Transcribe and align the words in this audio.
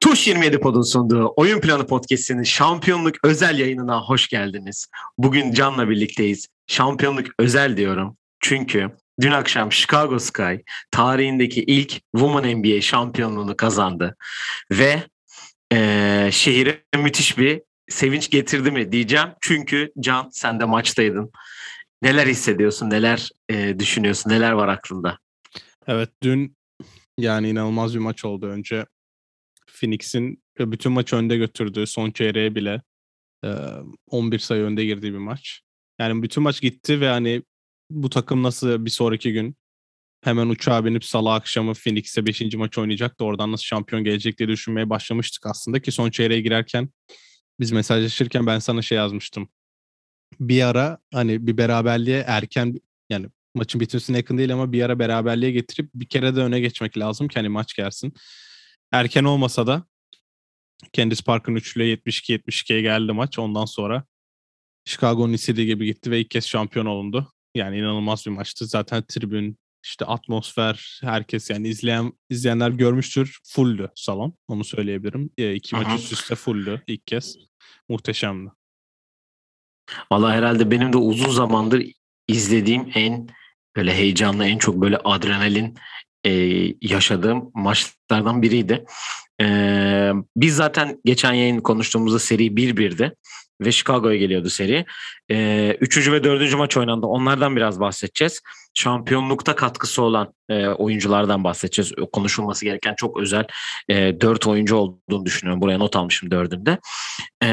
Tuş 0.00 0.28
27 0.28 0.60
Pod'un 0.60 0.82
sunduğu 0.82 1.32
Oyun 1.36 1.60
Planı 1.60 1.86
Podcast'inin 1.86 2.42
şampiyonluk 2.42 3.14
özel 3.24 3.58
yayınına 3.58 4.00
hoş 4.00 4.28
geldiniz. 4.28 4.86
Bugün 5.18 5.52
Can'la 5.52 5.88
birlikteyiz. 5.88 6.46
Şampiyonluk 6.66 7.26
özel 7.38 7.76
diyorum. 7.76 8.16
Çünkü 8.40 8.90
dün 9.20 9.30
akşam 9.30 9.72
Chicago 9.72 10.18
Sky 10.18 10.54
tarihindeki 10.90 11.62
ilk 11.62 12.00
Women 12.16 12.58
NBA 12.58 12.80
şampiyonluğunu 12.80 13.56
kazandı. 13.56 14.16
Ve 14.70 15.02
e, 15.72 16.28
şehire 16.32 16.84
müthiş 16.96 17.38
bir 17.38 17.62
sevinç 17.88 18.30
getirdi 18.30 18.70
mi 18.70 18.92
diyeceğim. 18.92 19.28
Çünkü 19.40 19.92
Can 20.00 20.28
sen 20.32 20.60
de 20.60 20.64
maçtaydın. 20.64 21.32
Neler 22.02 22.26
hissediyorsun, 22.26 22.90
neler 22.90 23.30
e, 23.48 23.78
düşünüyorsun, 23.78 24.30
neler 24.30 24.52
var 24.52 24.68
aklında? 24.68 25.18
Evet 25.86 26.10
dün 26.22 26.56
yani 27.18 27.48
inanılmaz 27.48 27.94
bir 27.94 27.98
maç 27.98 28.24
oldu. 28.24 28.46
Önce 28.46 28.86
Phoenix'in 29.80 30.42
bütün 30.58 30.92
maç 30.92 31.12
önde 31.12 31.36
götürdüğü 31.36 31.86
son 31.86 32.10
çeyreğe 32.10 32.54
bile 32.54 32.82
11 34.10 34.38
sayı 34.38 34.62
önde 34.62 34.84
girdiği 34.84 35.12
bir 35.12 35.18
maç. 35.18 35.60
Yani 35.98 36.22
bütün 36.22 36.42
maç 36.42 36.60
gitti 36.60 37.00
ve 37.00 37.08
hani 37.08 37.42
bu 37.90 38.10
takım 38.10 38.42
nasıl 38.42 38.84
bir 38.84 38.90
sonraki 38.90 39.32
gün 39.32 39.56
hemen 40.24 40.48
uçağa 40.48 40.84
binip 40.84 41.04
salı 41.04 41.32
akşamı 41.32 41.74
Phoenix'e 41.74 42.26
5. 42.26 42.54
maç 42.54 42.78
oynayacak 42.78 43.20
da 43.20 43.24
oradan 43.24 43.52
nasıl 43.52 43.64
şampiyon 43.64 44.04
gelecek 44.04 44.38
diye 44.38 44.48
düşünmeye 44.48 44.90
başlamıştık 44.90 45.46
aslında 45.46 45.80
ki 45.80 45.92
son 45.92 46.10
çeyreğe 46.10 46.40
girerken 46.40 46.88
biz 47.60 47.72
mesajlaşırken 47.72 48.46
ben 48.46 48.58
sana 48.58 48.82
şey 48.82 48.98
yazmıştım. 48.98 49.48
Bir 50.40 50.62
ara 50.62 50.98
hani 51.14 51.46
bir 51.46 51.56
beraberliğe 51.56 52.24
erken 52.26 52.80
yani 53.10 53.26
maçın 53.54 53.80
bitmesine 53.80 54.16
yakın 54.16 54.38
değil 54.38 54.52
ama 54.52 54.72
bir 54.72 54.82
ara 54.82 54.98
beraberliğe 54.98 55.52
getirip 55.52 55.90
bir 55.94 56.08
kere 56.08 56.36
de 56.36 56.40
öne 56.40 56.60
geçmek 56.60 56.98
lazım 56.98 57.28
ki 57.28 57.34
hani 57.34 57.48
maç 57.48 57.74
gelsin. 57.74 58.12
Erken 58.92 59.24
olmasa 59.24 59.66
da 59.66 59.84
Candice 60.92 61.24
Park'ın 61.24 61.54
üçlüğe 61.54 61.94
72-72'ye 61.94 62.82
geldi 62.82 63.12
maç. 63.12 63.38
Ondan 63.38 63.64
sonra 63.64 64.04
Chicago'nun 64.84 65.32
istediği 65.32 65.66
gibi 65.66 65.86
gitti 65.86 66.10
ve 66.10 66.20
ilk 66.20 66.30
kez 66.30 66.46
şampiyon 66.46 66.86
olundu. 66.86 67.32
Yani 67.54 67.78
inanılmaz 67.78 68.26
bir 68.26 68.30
maçtı. 68.30 68.66
Zaten 68.66 69.02
tribün, 69.08 69.58
işte 69.84 70.04
atmosfer, 70.04 71.00
herkes 71.02 71.50
yani 71.50 71.68
izleyen 71.68 72.12
izleyenler 72.30 72.70
görmüştür. 72.70 73.38
Fulldü 73.44 73.90
salon. 73.94 74.34
Onu 74.48 74.64
söyleyebilirim. 74.64 75.30
E, 75.38 75.54
iki 75.54 75.76
maç 75.76 76.00
üst 76.00 76.12
üste 76.12 76.34
fulldü 76.34 76.82
ilk 76.86 77.06
kez. 77.06 77.36
Muhteşemdi. 77.88 78.50
Valla 80.12 80.32
herhalde 80.32 80.70
benim 80.70 80.92
de 80.92 80.96
uzun 80.96 81.30
zamandır 81.30 81.86
izlediğim 82.28 82.90
en 82.94 83.28
böyle 83.76 83.94
heyecanlı, 83.94 84.46
en 84.46 84.58
çok 84.58 84.76
böyle 84.76 84.96
adrenalin 84.96 85.74
e, 86.24 86.30
yaşadığım 86.80 87.50
maçlardan 87.54 88.42
biriydi. 88.42 88.84
E, 89.40 90.12
biz 90.36 90.56
zaten 90.56 91.00
geçen 91.04 91.32
yayın 91.32 91.60
konuştuğumuzda 91.60 92.18
seri 92.18 92.46
1-1'di 92.46 93.14
ve 93.60 93.72
Chicago'ya 93.72 94.16
geliyordu 94.16 94.50
seri. 94.50 94.84
E, 95.30 95.76
üçüncü 95.80 96.12
ve 96.12 96.24
dördüncü 96.24 96.56
maç 96.56 96.76
oynandı. 96.76 97.06
Onlardan 97.06 97.56
biraz 97.56 97.80
bahsedeceğiz. 97.80 98.40
Şampiyonlukta 98.74 99.56
katkısı 99.56 100.02
olan 100.02 100.34
e, 100.48 100.68
oyunculardan 100.68 101.44
bahsedeceğiz. 101.44 101.92
Konuşulması 102.12 102.64
gereken 102.64 102.94
çok 102.94 103.20
özel 103.20 103.44
e, 103.88 104.20
dört 104.20 104.46
oyuncu 104.46 104.76
olduğunu 104.76 105.26
düşünüyorum. 105.26 105.62
Buraya 105.62 105.78
not 105.78 105.96
almışım 105.96 106.30
dördünde. 106.30 106.78
E, 107.42 107.48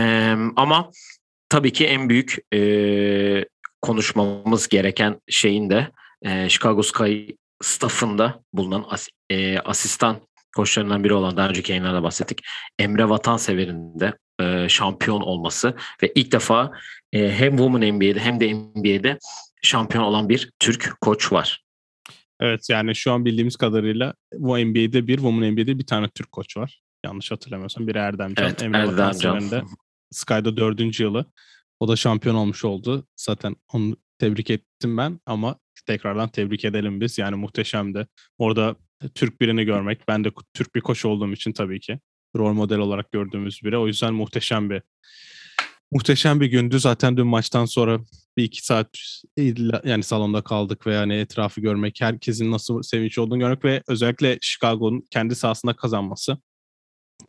ama 0.55 0.91
tabii 1.50 1.73
ki 1.73 1.86
en 1.86 2.09
büyük 2.09 2.38
e, 2.53 3.45
konuşmamız 3.81 4.67
gereken 4.67 5.22
şeyin 5.30 5.70
de 5.70 5.92
e, 6.22 6.50
Chicago 6.50 6.84
Sky 6.84 7.30
staffında 7.62 8.44
bulunan 8.54 8.86
as, 8.89 9.08
e, 9.30 9.59
asistan 9.59 10.20
koçlarından 10.56 11.04
biri 11.04 11.14
olan 11.14 11.38
daha 11.38 11.50
önceki 11.50 11.72
yayınlarda 11.72 12.04
bahsettik. 12.04 12.42
Emre 12.80 13.10
Vatansever'in 13.10 13.99
de 13.99 14.14
e, 14.42 14.70
şampiyon 14.70 15.21
olması 15.21 15.76
ve 16.04 16.11
ilk 16.16 16.32
defa 16.32 16.71
e, 17.14 17.32
hem 17.32 17.58
Women 17.58 17.95
NBA'de 17.95 18.20
hem 18.20 18.39
de 18.39 18.54
NBA'de 18.54 19.20
şampiyon 19.61 20.04
olan 20.04 20.30
bir 20.30 20.52
Türk 20.60 20.98
koç 21.02 21.32
var. 21.32 21.64
Evet 22.39 22.70
yani 22.70 22.95
şu 22.95 23.11
an 23.11 23.26
bildiğimiz 23.26 23.55
kadarıyla 23.55 24.14
bu 24.33 24.58
NBA'de 24.58 25.08
bir, 25.08 25.16
Women 25.16 25.54
NBA'de 25.54 25.80
bir 25.80 25.86
tane 25.86 26.08
Türk 26.08 26.32
koç 26.32 26.58
var. 26.58 26.82
Yanlış 27.05 27.32
hatırlamıyorsam. 27.32 27.88
Biri 27.88 27.98
Erdemcan. 27.98 28.45
Evet, 28.45 28.64
Emre 28.64 28.77
Erdemcan. 28.77 29.52
de 29.52 29.64
Sky'da 30.12 30.58
dördüncü 30.58 31.04
yılı. 31.04 31.26
O 31.80 31.88
da 31.88 31.95
şampiyon 31.95 32.36
olmuş 32.36 32.66
oldu. 32.66 33.08
Zaten 33.16 33.56
onu 33.73 33.98
tebrik 34.20 34.50
ettim 34.50 34.98
ben 34.98 35.20
ama 35.26 35.60
tekrardan 35.86 36.30
tebrik 36.30 36.66
edelim 36.66 37.02
biz. 37.02 37.18
Yani 37.18 37.36
muhteşemdi. 37.36 38.08
Orada 38.38 38.76
Türk 39.16 39.42
birini 39.42 39.66
görmek, 39.66 40.08
ben 40.08 40.23
de 40.23 40.32
Türk 40.54 40.76
bir 40.76 40.82
koç 40.82 41.06
olduğum 41.06 41.34
için 41.34 41.52
tabii 41.52 41.80
ki 41.80 42.00
rol 42.36 42.54
model 42.54 42.78
olarak 42.78 43.12
gördüğümüz 43.12 43.60
biri. 43.64 43.78
O 43.78 43.88
yüzden 43.88 44.14
muhteşem 44.14 44.70
bir 44.70 44.82
muhteşem 45.92 46.42
bir 46.42 46.45
gündü. 46.45 46.80
Zaten 46.80 47.18
dün 47.18 47.28
maçtan 47.28 47.66
sonra 47.66 48.00
bir 48.38 48.44
iki 48.44 48.66
saat 48.66 48.88
yani 49.84 50.04
salonda 50.04 50.42
kaldık 50.42 50.88
ve 50.88 50.94
yani 50.94 51.14
etrafı 51.14 51.62
görmek, 51.62 52.02
herkesin 52.02 52.52
nasıl 52.52 52.82
sevinç 52.82 53.18
olduğunu 53.18 53.39
görmek 53.39 53.66
ve 53.66 53.84
özellikle 53.88 54.38
Chicago'nun 54.42 55.04
kendi 55.12 55.36
sahasında 55.36 55.74
kazanması. 55.76 56.38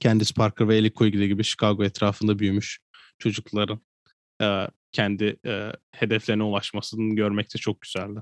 Candice 0.01 0.35
Parker 0.35 0.69
ve 0.69 0.77
Ellie 0.77 0.91
Quigley 0.91 1.29
gibi 1.29 1.45
Chicago 1.45 1.85
etrafında 1.85 2.39
büyümüş 2.39 2.79
çocukların 3.19 3.81
e, 4.43 4.67
kendi 4.93 5.37
e, 5.47 5.73
hedeflerine 5.93 6.43
ulaşmasını 6.43 7.15
görmek 7.15 7.55
de 7.55 7.59
çok 7.59 7.81
güzeldi. 7.81 8.21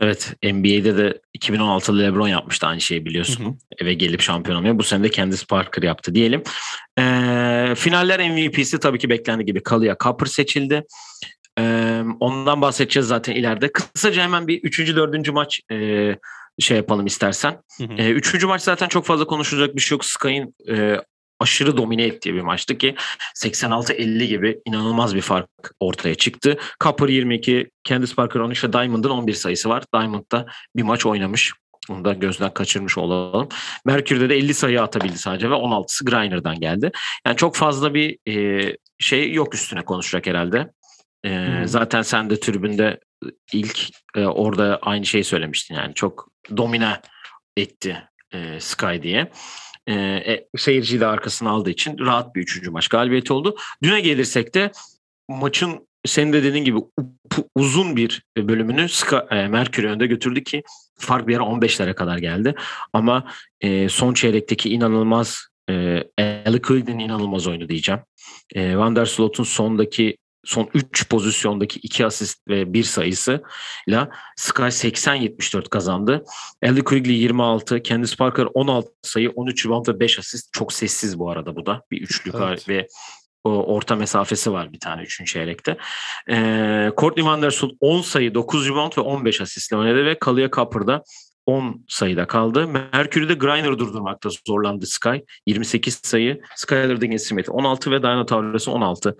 Evet 0.00 0.34
NBA'de 0.42 0.96
de 0.96 1.20
2016'da 1.38 1.98
LeBron 1.98 2.28
yapmıştı 2.28 2.66
aynı 2.66 2.80
şeyi 2.80 3.04
biliyorsun. 3.04 3.44
Hı 3.44 3.48
hı. 3.48 3.54
Eve 3.78 3.94
gelip 3.94 4.20
şampiyon 4.20 4.56
olmuyor. 4.58 4.78
Bu 4.78 4.82
sene 4.82 5.04
de 5.04 5.10
Candice 5.10 5.46
Parker 5.48 5.82
yaptı 5.82 6.14
diyelim. 6.14 6.42
Ee, 6.98 7.74
finaller 7.76 8.30
MVP'si 8.30 8.80
tabii 8.80 8.98
ki 8.98 9.10
beklendi 9.10 9.44
gibi 9.44 9.62
Kalia 9.62 9.96
Copper 10.02 10.26
seçildi. 10.26 10.84
Ee, 11.58 12.02
ondan 12.20 12.60
bahsedeceğiz 12.60 13.08
zaten 13.08 13.34
ileride. 13.34 13.72
Kısaca 13.72 14.22
hemen 14.22 14.48
bir 14.48 14.62
3. 14.62 14.96
4. 14.96 15.32
maç 15.32 15.60
e, 15.72 15.76
şey 16.58 16.76
yapalım 16.76 17.06
istersen. 17.06 17.62
Hı 17.78 17.84
hı. 17.84 17.92
E, 17.98 18.10
üçüncü 18.10 18.46
maç 18.46 18.62
zaten 18.62 18.88
çok 18.88 19.04
fazla 19.04 19.26
konuşulacak 19.26 19.76
bir 19.76 19.80
şey 19.80 19.94
yok. 19.96 20.04
Sky'ın 20.04 20.54
e, 20.68 20.96
aşırı 21.40 21.76
domine 21.76 22.02
ettiği 22.02 22.34
bir 22.34 22.40
maçtı 22.40 22.78
ki 22.78 22.94
86-50 23.36 24.24
gibi 24.24 24.60
inanılmaz 24.64 25.14
bir 25.14 25.20
fark 25.20 25.48
ortaya 25.80 26.14
çıktı. 26.14 26.58
Copper 26.80 27.08
22, 27.08 27.70
Candice 27.84 28.14
Parker 28.14 28.40
13 28.40 28.64
ve 28.64 28.72
Diamond'ın 28.72 29.10
11 29.10 29.32
sayısı 29.32 29.68
var. 29.68 29.84
Diamond'da 29.94 30.46
bir 30.76 30.82
maç 30.82 31.06
oynamış. 31.06 31.52
Onu 31.90 32.04
da 32.04 32.12
gözden 32.12 32.54
kaçırmış 32.54 32.98
olalım. 32.98 33.48
Merkür'de 33.84 34.28
de 34.28 34.36
50 34.36 34.54
sayı 34.54 34.82
atabildi 34.82 35.18
sadece 35.18 35.50
ve 35.50 35.54
16'sı 35.54 36.04
Griner'dan 36.04 36.60
geldi. 36.60 36.90
Yani 37.26 37.36
çok 37.36 37.56
fazla 37.56 37.94
bir 37.94 38.18
e, 38.28 38.76
şey 38.98 39.32
yok 39.32 39.54
üstüne 39.54 39.84
konuşacak 39.84 40.26
herhalde. 40.26 40.70
E, 41.24 41.30
hmm. 41.30 41.66
Zaten 41.66 42.02
sen 42.02 42.30
de 42.30 42.40
tribünde 42.40 43.00
ilk 43.52 43.88
e, 44.14 44.24
orada 44.26 44.78
aynı 44.82 45.06
şeyi 45.06 45.24
söylemiştin 45.24 45.74
yani 45.74 45.94
çok 45.94 46.28
domine 46.56 47.00
etti 47.56 48.08
e, 48.34 48.60
Sky 48.60 49.02
diye. 49.02 49.30
E, 49.86 49.94
e, 49.94 50.48
seyirciyi 50.56 51.00
de 51.00 51.06
arkasına 51.06 51.50
aldığı 51.50 51.70
için 51.70 51.98
rahat 51.98 52.34
bir 52.34 52.42
üçüncü 52.42 52.70
maç 52.70 52.88
galibiyeti 52.88 53.32
oldu. 53.32 53.56
Düne 53.82 54.00
gelirsek 54.00 54.54
de 54.54 54.72
maçın 55.28 55.86
senin 56.06 56.32
de 56.32 56.42
dediğin 56.42 56.64
gibi 56.64 56.78
uzun 57.54 57.96
bir 57.96 58.22
bölümünü 58.38 58.88
Ska, 58.88 59.26
e, 59.30 59.48
Merkür'ü 59.48 59.88
önde 59.88 60.06
götürdü 60.06 60.44
ki 60.44 60.62
fark 60.98 61.28
bir 61.28 61.36
ara 61.36 61.44
15'lere 61.44 61.94
kadar 61.94 62.18
geldi. 62.18 62.54
Ama 62.92 63.32
e, 63.60 63.88
son 63.88 64.14
çeyrekteki 64.14 64.70
inanılmaz 64.70 65.46
e, 65.70 66.04
Ellie 66.18 66.62
Quigley'nin 66.62 66.98
inanılmaz 66.98 67.46
oyunu 67.46 67.68
diyeceğim. 67.68 68.00
E, 68.54 68.76
Van 68.76 68.96
der 68.96 69.04
Slot'un 69.04 69.44
sondaki 69.44 70.16
son 70.46 70.68
3 70.74 71.08
pozisyondaki 71.08 71.80
2 71.80 72.06
asist 72.06 72.48
ve 72.48 72.72
1 72.72 72.82
sayısıyla 72.82 74.10
Sky 74.36 74.62
80-74 74.62 75.68
kazandı. 75.68 76.24
Ellie 76.62 76.84
Quigley 76.84 77.16
26, 77.16 77.82
Candice 77.82 78.16
Parker 78.16 78.46
16 78.54 78.88
sayı, 79.02 79.30
13 79.30 79.66
rebound 79.66 79.88
ve 79.88 80.00
5 80.00 80.18
asist. 80.18 80.52
Çok 80.52 80.72
sessiz 80.72 81.18
bu 81.18 81.30
arada 81.30 81.56
bu 81.56 81.66
da. 81.66 81.82
Bir 81.90 82.00
üçlük 82.00 82.34
evet. 82.34 82.68
ve 82.68 82.88
orta 83.44 83.96
mesafesi 83.96 84.52
var 84.52 84.72
bir 84.72 84.80
tane 84.80 85.02
3. 85.02 85.26
çeyrekte. 85.26 85.76
Ee, 86.30 86.92
Courtney 86.96 87.26
Van 87.26 87.42
Der 87.42 87.50
Sult 87.50 87.72
10 87.80 88.00
sayı, 88.00 88.34
9 88.34 88.68
rebound 88.68 88.92
ve 88.98 89.00
15 89.00 89.40
asistle 89.40 89.76
oynadı 89.76 90.04
ve 90.04 90.18
Kalia 90.18 90.50
Copper'da 90.50 91.02
10 91.46 91.84
sayıda 91.88 92.26
kaldı. 92.26 92.68
Mercury'de 92.68 93.34
Griner 93.34 93.78
durdurmakta 93.78 94.28
zorlandı 94.46 94.86
Sky. 94.86 95.16
28 95.46 96.00
sayı. 96.02 96.40
Skyler 96.56 97.00
Diggins 97.00 97.28
Smith 97.28 97.50
16 97.50 97.90
ve 97.90 98.02
Diana 98.02 98.26
Tavares'ı 98.26 98.70
16 98.70 99.16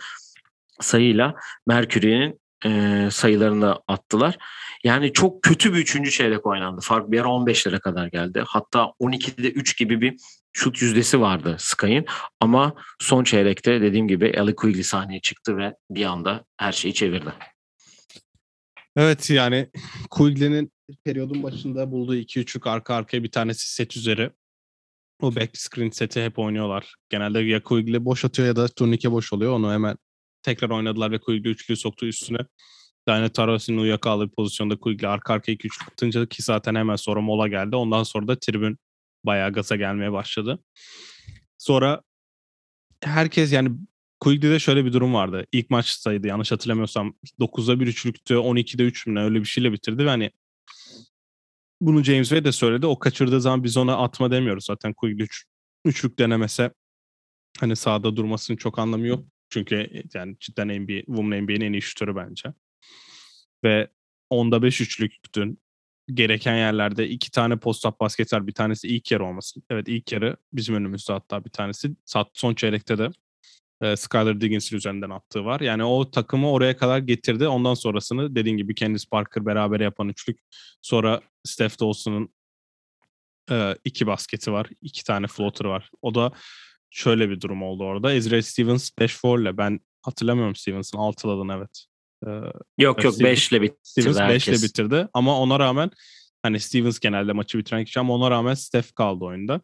sayıyla 0.81 1.35
Merkür'ün 1.67 2.41
e, 2.65 3.09
sayılarını 3.11 3.79
attılar. 3.89 4.39
Yani 4.85 5.13
çok 5.13 5.43
kötü 5.43 5.75
bir 5.75 5.79
üçüncü 5.79 6.11
çeyrek 6.11 6.47
oynandı. 6.47 6.81
Fark 6.81 7.11
bir 7.11 7.21
ara 7.21 7.29
15'lere 7.29 7.81
kadar 7.81 8.07
geldi. 8.07 8.45
Hatta 8.47 8.93
12'de 9.01 9.51
3 9.51 9.79
gibi 9.79 10.01
bir 10.01 10.17
şut 10.53 10.83
yüzdesi 10.83 11.21
vardı 11.21 11.57
Sky'ın. 11.59 12.05
Ama 12.41 12.75
son 13.01 13.25
çeyrekte 13.25 13.81
dediğim 13.81 14.09
gibi 14.09 14.27
Ellie 14.27 14.55
Quigley 14.55 14.83
sahneye 14.83 15.21
çıktı 15.21 15.57
ve 15.57 15.75
bir 15.91 16.05
anda 16.05 16.45
her 16.57 16.73
şeyi 16.73 16.95
çevirdi. 16.95 17.33
Evet 18.97 19.31
yani 19.31 19.71
Quigley'nin 20.11 20.73
periyodun 21.05 21.43
başında 21.43 21.91
bulduğu 21.91 22.15
iki 22.15 22.41
üçlük 22.41 22.67
arka 22.67 22.95
arkaya 22.95 23.23
bir 23.23 23.31
tanesi 23.31 23.75
set 23.75 23.97
üzeri. 23.97 24.31
O 25.23 25.37
back 25.37 25.57
screen 25.57 25.91
seti 25.91 26.25
hep 26.25 26.39
oynuyorlar. 26.39 26.95
Genelde 27.09 27.41
ya 27.41 27.63
Quigley 27.63 28.05
boş 28.05 28.25
atıyor 28.25 28.49
ya 28.49 28.57
da 28.57 28.69
turnike 28.69 29.13
boş 29.13 29.33
oluyor. 29.33 29.53
Onu 29.53 29.73
hemen 29.73 29.97
tekrar 30.47 30.71
oynadılar 30.71 31.11
ve 31.11 31.19
Quigley 31.19 31.53
üçlüyü 31.53 31.77
soktu 31.77 32.07
üstüne. 32.07 32.39
Yani 33.09 33.29
Taros'un 33.29 33.77
uyuyakalı 33.77 34.29
bir 34.29 34.35
pozisyonda 34.35 34.77
Quigley 34.77 35.11
arka 35.11 35.35
arkaya 35.35 35.53
iki 35.53 35.67
üçlük 35.67 35.89
atınca 35.93 36.27
ki 36.27 36.43
zaten 36.43 36.75
hemen 36.75 36.97
sonra 36.97 37.21
mola 37.21 37.49
geldi. 37.49 37.77
Ondan 37.77 38.03
sonra 38.03 38.29
da 38.29 38.39
tribün 38.39 38.79
bayağı 39.25 39.53
gaza 39.53 39.77
gelmeye 39.77 40.13
başladı. 40.13 40.59
Sonra 41.59 42.03
herkes 43.05 43.53
yani 43.53 43.71
Quigley'de 44.21 44.59
şöyle 44.59 44.85
bir 44.85 44.93
durum 44.93 45.15
vardı. 45.15 45.47
İlk 45.53 45.71
maçtaydı 45.71 46.27
yanlış 46.27 46.53
hatırlamıyorsam 46.53 47.15
9'da 47.41 47.81
1 47.81 47.87
üçlüktü 47.87 48.35
12'de 48.35 48.83
3 48.83 49.07
mü 49.07 49.21
öyle 49.21 49.41
bir 49.41 49.45
şeyle 49.45 49.73
bitirdi 49.73 50.05
ve 50.05 50.09
hani 50.09 50.31
bunu 51.81 52.05
James 52.05 52.29
Wade 52.29 52.45
de 52.45 52.53
söyledi. 52.53 52.87
O 52.87 52.99
kaçırdığı 52.99 53.41
zaman 53.41 53.65
biz 53.65 53.77
ona 53.77 53.97
atma 53.97 54.31
demiyoruz 54.31 54.65
zaten 54.65 54.93
Quigley 54.93 55.25
üç, 55.25 55.45
üçlük 55.85 56.19
denemese 56.19 56.73
hani 57.61 57.77
sahada 57.77 58.17
durmasının 58.17 58.57
çok 58.57 58.79
anlamı 58.79 59.07
yok. 59.07 59.25
Çünkü 59.51 60.03
yani 60.15 60.37
cidden 60.41 60.69
NBA, 60.69 61.01
Women 61.07 61.43
NBA'nin 61.43 61.61
en 61.61 61.73
iyi 61.73 61.83
şutörü 61.83 62.17
bence. 62.17 62.53
Ve 63.65 63.89
onda 64.31 64.63
5 64.63 64.81
üçlüktün 64.81 65.59
gereken 66.15 66.57
yerlerde 66.57 67.09
iki 67.09 67.31
tane 67.31 67.57
post-up 67.57 68.01
basket 68.01 68.33
var. 68.33 68.47
Bir 68.47 68.55
tanesi 68.55 68.89
ilk 68.89 69.13
yarı 69.13 69.25
olmasın. 69.25 69.63
Evet 69.71 69.89
ilk 69.89 70.13
yarı 70.13 70.37
bizim 70.53 70.75
önümüzde 70.75 71.13
hatta 71.13 71.45
bir 71.45 71.51
tanesi. 71.51 71.91
Son 72.35 72.55
çeyrekte 72.55 72.99
de 72.99 73.11
e, 73.83 73.97
Skyler 73.97 74.41
Diggins'in 74.41 74.77
üzerinden 74.77 75.11
attığı 75.11 75.45
var. 75.45 75.61
Yani 75.61 75.85
o 75.85 76.11
takımı 76.11 76.51
oraya 76.53 76.77
kadar 76.77 76.99
getirdi. 76.99 77.49
Ondan 77.49 77.75
sonrasını 77.75 78.35
dediğin 78.35 78.57
gibi 78.57 78.75
Candice 78.75 79.09
Parker 79.11 79.47
beraber 79.47 79.81
yapan 79.81 80.09
üçlük. 80.09 80.39
Sonra 80.83 81.21
Steph 81.45 81.81
Dawson'ın 81.81 82.29
e, 83.51 83.77
iki 83.85 84.07
basketi 84.07 84.53
var. 84.53 84.67
iki 84.83 85.05
tane 85.05 85.27
floater 85.27 85.65
var. 85.65 85.91
O 86.03 86.15
da 86.15 86.33
şöyle 86.97 87.31
bir 87.31 87.41
durum 87.41 87.63
oldu 87.63 87.85
orada. 87.85 88.13
Ezra 88.13 88.43
Stevens 88.43 88.91
5 88.99 89.25
ile 89.25 89.57
ben 89.57 89.81
hatırlamıyorum 90.03 90.57
Stevens'ın 90.57 90.99
altıladın 90.99 91.49
evet. 91.49 91.85
Ee, 92.27 92.31
yok 92.79 93.05
yok 93.05 93.21
5 93.21 93.53
ile 93.53 93.63
bitirdi 93.63 93.79
Stevens 93.83 94.19
5 94.19 94.49
ile 94.49 94.63
bitirdi 94.63 95.09
ama 95.15 95.41
ona 95.41 95.59
rağmen 95.59 95.91
hani 96.43 96.61
Stevens 96.61 96.99
genelde 96.99 97.33
maçı 97.33 97.59
bitiren 97.59 97.85
kişi 97.85 98.01
ama 98.01 98.15
ona 98.15 98.31
rağmen 98.31 98.55
Steph 98.55 98.95
kaldı 98.95 99.25
oyunda. 99.25 99.61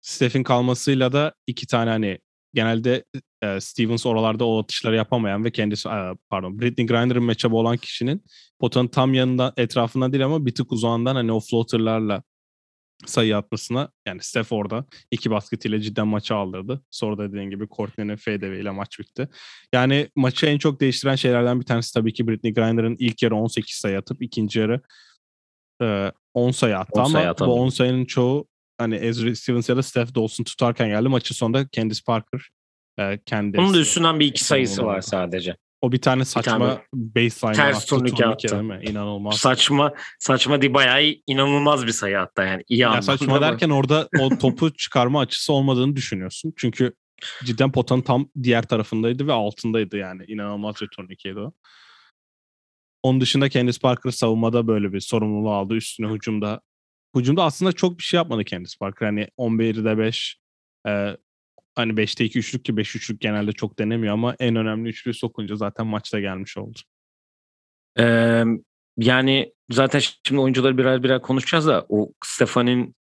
Steph'in 0.00 0.42
kalmasıyla 0.42 1.12
da 1.12 1.34
iki 1.46 1.66
tane 1.66 1.90
hani 1.90 2.18
genelde 2.54 3.04
e, 3.42 3.60
Stevens 3.60 4.06
oralarda 4.06 4.44
o 4.44 4.62
atışları 4.62 4.96
yapamayan 4.96 5.44
ve 5.44 5.50
kendisi 5.50 5.88
e, 5.88 6.14
pardon 6.30 6.60
Britney 6.60 6.86
Griner'ın 6.86 7.24
matchup'ı 7.24 7.56
olan 7.56 7.76
kişinin 7.76 8.24
potanın 8.58 8.88
tam 8.88 9.14
yanında 9.14 9.52
etrafından 9.56 10.12
değil 10.12 10.24
ama 10.24 10.46
bir 10.46 10.54
tık 10.54 10.72
uzağından 10.72 11.14
hani 11.14 11.32
o 11.32 11.40
floaterlarla 11.40 12.22
sayı 13.04 13.36
atmasına 13.36 13.90
yani 14.06 14.22
Steph 14.22 14.52
orada 14.52 14.84
iki 15.10 15.30
basketiyle 15.30 15.80
cidden 15.80 16.08
maçı 16.08 16.34
aldırdı. 16.34 16.82
Sonra 16.90 17.18
da 17.18 17.32
dediğin 17.32 17.50
gibi 17.50 17.68
Courtney'nin 17.76 18.16
fadeaway 18.16 18.60
ile 18.60 18.70
maç 18.70 18.98
bitti. 18.98 19.28
Yani 19.72 20.08
maçı 20.16 20.46
en 20.46 20.58
çok 20.58 20.80
değiştiren 20.80 21.14
şeylerden 21.14 21.60
bir 21.60 21.66
tanesi 21.66 21.94
tabii 21.94 22.12
ki 22.12 22.28
Britney 22.28 22.54
Griner'ın 22.54 22.96
ilk 22.98 23.22
yarı 23.22 23.36
18 23.36 23.74
sayı 23.74 23.98
atıp 23.98 24.22
ikinci 24.22 24.58
yarı 24.58 24.80
e, 25.82 26.12
10 26.34 26.50
sayı 26.50 26.78
attı 26.78 27.00
10 27.00 27.04
ama 27.04 27.08
sayı 27.08 27.34
bu 27.40 27.54
10 27.54 27.68
sayının 27.68 28.04
çoğu 28.04 28.46
hani 28.78 28.94
Ezra 28.94 29.34
Stevens 29.34 29.68
ya 29.68 29.76
da 29.76 29.82
Steph 29.82 30.14
Dawson 30.14 30.44
tutarken 30.44 30.88
geldi. 30.88 31.08
Maçı 31.08 31.34
sonunda 31.34 31.66
Candice 31.72 32.02
Parker 32.06 32.48
e, 32.98 33.18
kendi. 33.26 33.60
Onun 33.60 33.74
da 33.74 33.78
üstünden 33.78 34.20
bir 34.20 34.26
iki 34.26 34.44
sayısı 34.44 34.84
var 34.84 35.00
sadece. 35.00 35.56
O 35.80 35.92
bir 35.92 36.00
tane 36.00 36.24
saçma 36.24 36.54
bir 36.54 36.60
tane 36.60 37.26
baseline 37.26 37.56
ters 37.56 37.86
turnike 37.86 38.26
attı. 38.26 38.48
Değil 38.48 38.62
mi? 38.62 38.80
İnanılmaz. 38.82 39.36
Saçma 39.36 39.92
saçma 40.18 40.62
değil 40.62 40.74
bayağı 40.74 41.14
inanılmaz 41.26 41.86
bir 41.86 41.92
sayı 41.92 42.16
hatta 42.16 42.44
yani. 42.44 42.62
iyi 42.68 42.80
ya 42.80 43.02
saçma 43.02 43.40
derken 43.40 43.70
orada 43.70 44.08
o 44.18 44.28
topu 44.38 44.74
çıkarma 44.74 45.20
açısı 45.20 45.52
olmadığını 45.52 45.96
düşünüyorsun. 45.96 46.52
Çünkü 46.56 46.92
cidden 47.44 47.72
potanın 47.72 48.02
tam 48.02 48.28
diğer 48.42 48.62
tarafındaydı 48.62 49.26
ve 49.26 49.32
altındaydı 49.32 49.96
yani. 49.96 50.24
İnanılmaz 50.28 50.76
bir 50.80 50.88
turnikeydi 50.88 51.38
o. 51.40 51.52
Onun 53.02 53.20
dışında 53.20 53.50
Candice 53.50 53.78
Parker 53.78 54.10
savunmada 54.10 54.66
böyle 54.66 54.92
bir 54.92 55.00
sorumluluğu 55.00 55.52
aldı. 55.52 55.74
Üstüne 55.74 56.12
hücumda. 56.12 56.60
Hücumda 57.16 57.44
aslında 57.44 57.72
çok 57.72 57.98
bir 57.98 58.02
şey 58.02 58.18
yapmadı 58.18 58.44
Candice 58.44 58.76
Parker. 58.80 59.06
Hani 59.06 59.28
11'de 59.38 59.98
5 59.98 60.38
e, 60.88 61.16
hani 61.76 61.92
5'te 61.92 62.24
2 62.24 62.38
üçlük 62.38 62.64
ki 62.64 62.76
5 62.76 62.96
üçlük 62.96 63.20
genelde 63.20 63.52
çok 63.52 63.78
denemiyor 63.78 64.14
ama 64.14 64.36
en 64.38 64.56
önemli 64.56 64.88
üçlüyü 64.88 65.14
sokunca 65.14 65.56
zaten 65.56 65.86
maçta 65.86 66.20
gelmiş 66.20 66.56
oldu. 66.56 66.78
Ee, 67.98 68.44
yani 68.98 69.52
zaten 69.70 70.00
şimdi 70.26 70.40
oyuncuları 70.40 70.78
birer 70.78 71.02
birer 71.02 71.22
konuşacağız 71.22 71.66
da 71.66 71.86
o 71.88 72.12
Stefan'in 72.24 72.96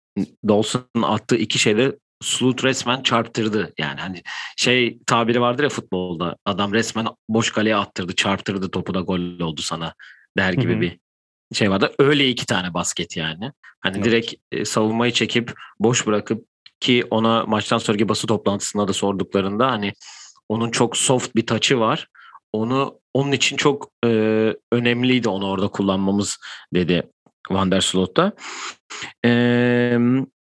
Dawson'ın 0.47 1.03
attığı 1.03 1.35
iki 1.35 1.59
şeyde 1.59 1.97
Slut 2.23 2.63
resmen 2.63 3.03
çarptırdı. 3.03 3.73
Yani 3.77 3.99
hani 3.99 4.21
şey 4.57 4.99
tabiri 5.05 5.41
vardır 5.41 5.63
ya 5.63 5.69
futbolda 5.69 6.37
adam 6.45 6.73
resmen 6.73 7.07
boş 7.29 7.51
kaleye 7.51 7.75
attırdı, 7.75 8.15
çarptırdı 8.15 8.71
topu 8.71 8.93
da 8.93 8.99
gol 8.99 9.39
oldu 9.39 9.61
sana 9.61 9.93
der 10.37 10.53
gibi 10.53 10.73
Hı-hı. 10.73 10.81
bir 10.81 10.99
şey 11.53 11.71
vardı. 11.71 11.91
Öyle 11.99 12.29
iki 12.29 12.45
tane 12.45 12.73
basket 12.73 13.17
yani. 13.17 13.51
Hani 13.79 13.95
evet. 13.95 14.05
direkt 14.05 14.33
e, 14.51 14.65
savunmayı 14.65 15.11
çekip 15.11 15.53
boş 15.79 16.07
bırakıp 16.07 16.45
ki 16.83 17.03
ona 17.11 17.45
maçtan 17.45 17.77
sonraki 17.77 18.09
basın 18.09 18.27
toplantısında 18.27 18.87
da 18.87 18.93
sorduklarında 18.93 19.71
hani 19.71 19.93
onun 20.49 20.71
çok 20.71 20.97
soft 20.97 21.35
bir 21.35 21.47
taçı 21.47 21.79
var. 21.79 22.07
Onu 22.53 22.99
onun 23.13 23.31
için 23.31 23.57
çok 23.57 23.91
e, 24.05 24.07
önemliydi 24.71 25.29
onu 25.29 25.47
orada 25.47 25.67
kullanmamız 25.67 26.37
dedi 26.73 27.03
Van 27.49 27.71
der 27.71 27.81
Slot'ta. 27.81 28.33
E, 29.25 29.29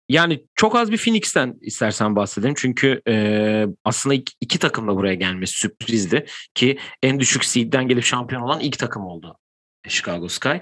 yani 0.09 0.45
çok 0.55 0.75
az 0.75 0.91
bir 0.91 0.97
Phoenix'ten 0.97 1.55
istersen 1.61 2.15
bahsedelim. 2.15 2.53
Çünkü 2.57 3.01
e, 3.07 3.65
aslında 3.83 4.15
iki, 4.15 4.33
iki 4.41 4.59
takım 4.59 4.87
da 4.87 4.95
buraya 4.95 5.15
gelmesi 5.15 5.53
sürprizdi. 5.53 6.25
Ki 6.55 6.79
en 7.03 7.19
düşük 7.19 7.45
seed'den 7.45 7.87
gelip 7.87 8.03
şampiyon 8.03 8.41
olan 8.41 8.59
ilk 8.59 8.79
takım 8.79 9.05
oldu 9.05 9.37
Chicago 9.87 10.29
Sky. 10.29 10.57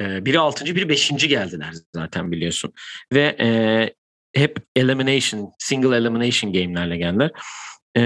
E, 0.00 0.24
biri 0.24 0.38
altıncı, 0.38 0.76
biri 0.76 0.88
beşinci 0.88 1.28
geldiler 1.28 1.74
zaten 1.94 2.32
biliyorsun. 2.32 2.72
Ve 3.12 3.36
e, 3.40 3.48
hep 4.36 4.56
elimination, 4.76 5.52
single 5.58 5.96
elimination 5.96 6.52
game'lerle 6.52 6.96
geldiler. 6.96 7.30
Ee, 7.96 8.02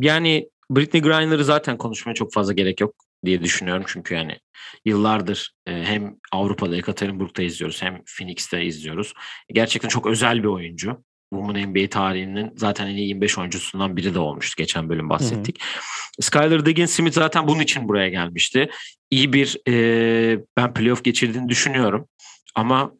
yani 0.00 0.48
Britney 0.70 1.02
Griner'ı 1.02 1.44
zaten 1.44 1.78
konuşmaya 1.78 2.14
çok 2.14 2.32
fazla 2.32 2.52
gerek 2.52 2.80
yok 2.80 2.94
diye 3.24 3.42
düşünüyorum. 3.42 3.84
Çünkü 3.86 4.14
yani 4.14 4.38
yıllardır 4.84 5.54
e, 5.66 5.72
hem 5.72 6.16
Avrupa'da 6.32 6.76
Ekaterinburg'da 6.76 7.42
izliyoruz 7.42 7.82
hem 7.82 8.02
Phoenix'te 8.18 8.64
izliyoruz. 8.64 9.14
Gerçekten 9.52 9.88
çok 9.88 10.06
özel 10.06 10.42
bir 10.42 10.48
oyuncu. 10.48 11.04
Women 11.34 11.70
NBA 11.70 11.88
tarihinin 11.88 12.52
zaten 12.56 12.86
en 12.86 12.96
iyi 12.96 13.08
25 13.08 13.38
oyuncusundan 13.38 13.96
biri 13.96 14.14
de 14.14 14.18
olmuştu. 14.18 14.54
Geçen 14.56 14.88
bölüm 14.88 15.10
bahsettik. 15.10 15.62
Hı 15.62 15.66
hı. 15.66 16.22
Skyler 16.22 16.66
Diggins-Smith 16.66 17.12
zaten 17.12 17.48
bunun 17.48 17.60
için 17.60 17.88
buraya 17.88 18.08
gelmişti. 18.08 18.70
İyi 19.10 19.32
bir 19.32 19.56
e, 19.68 20.40
ben 20.56 20.74
playoff 20.74 21.04
geçirdiğini 21.04 21.48
düşünüyorum. 21.48 22.08
Ama 22.54 22.92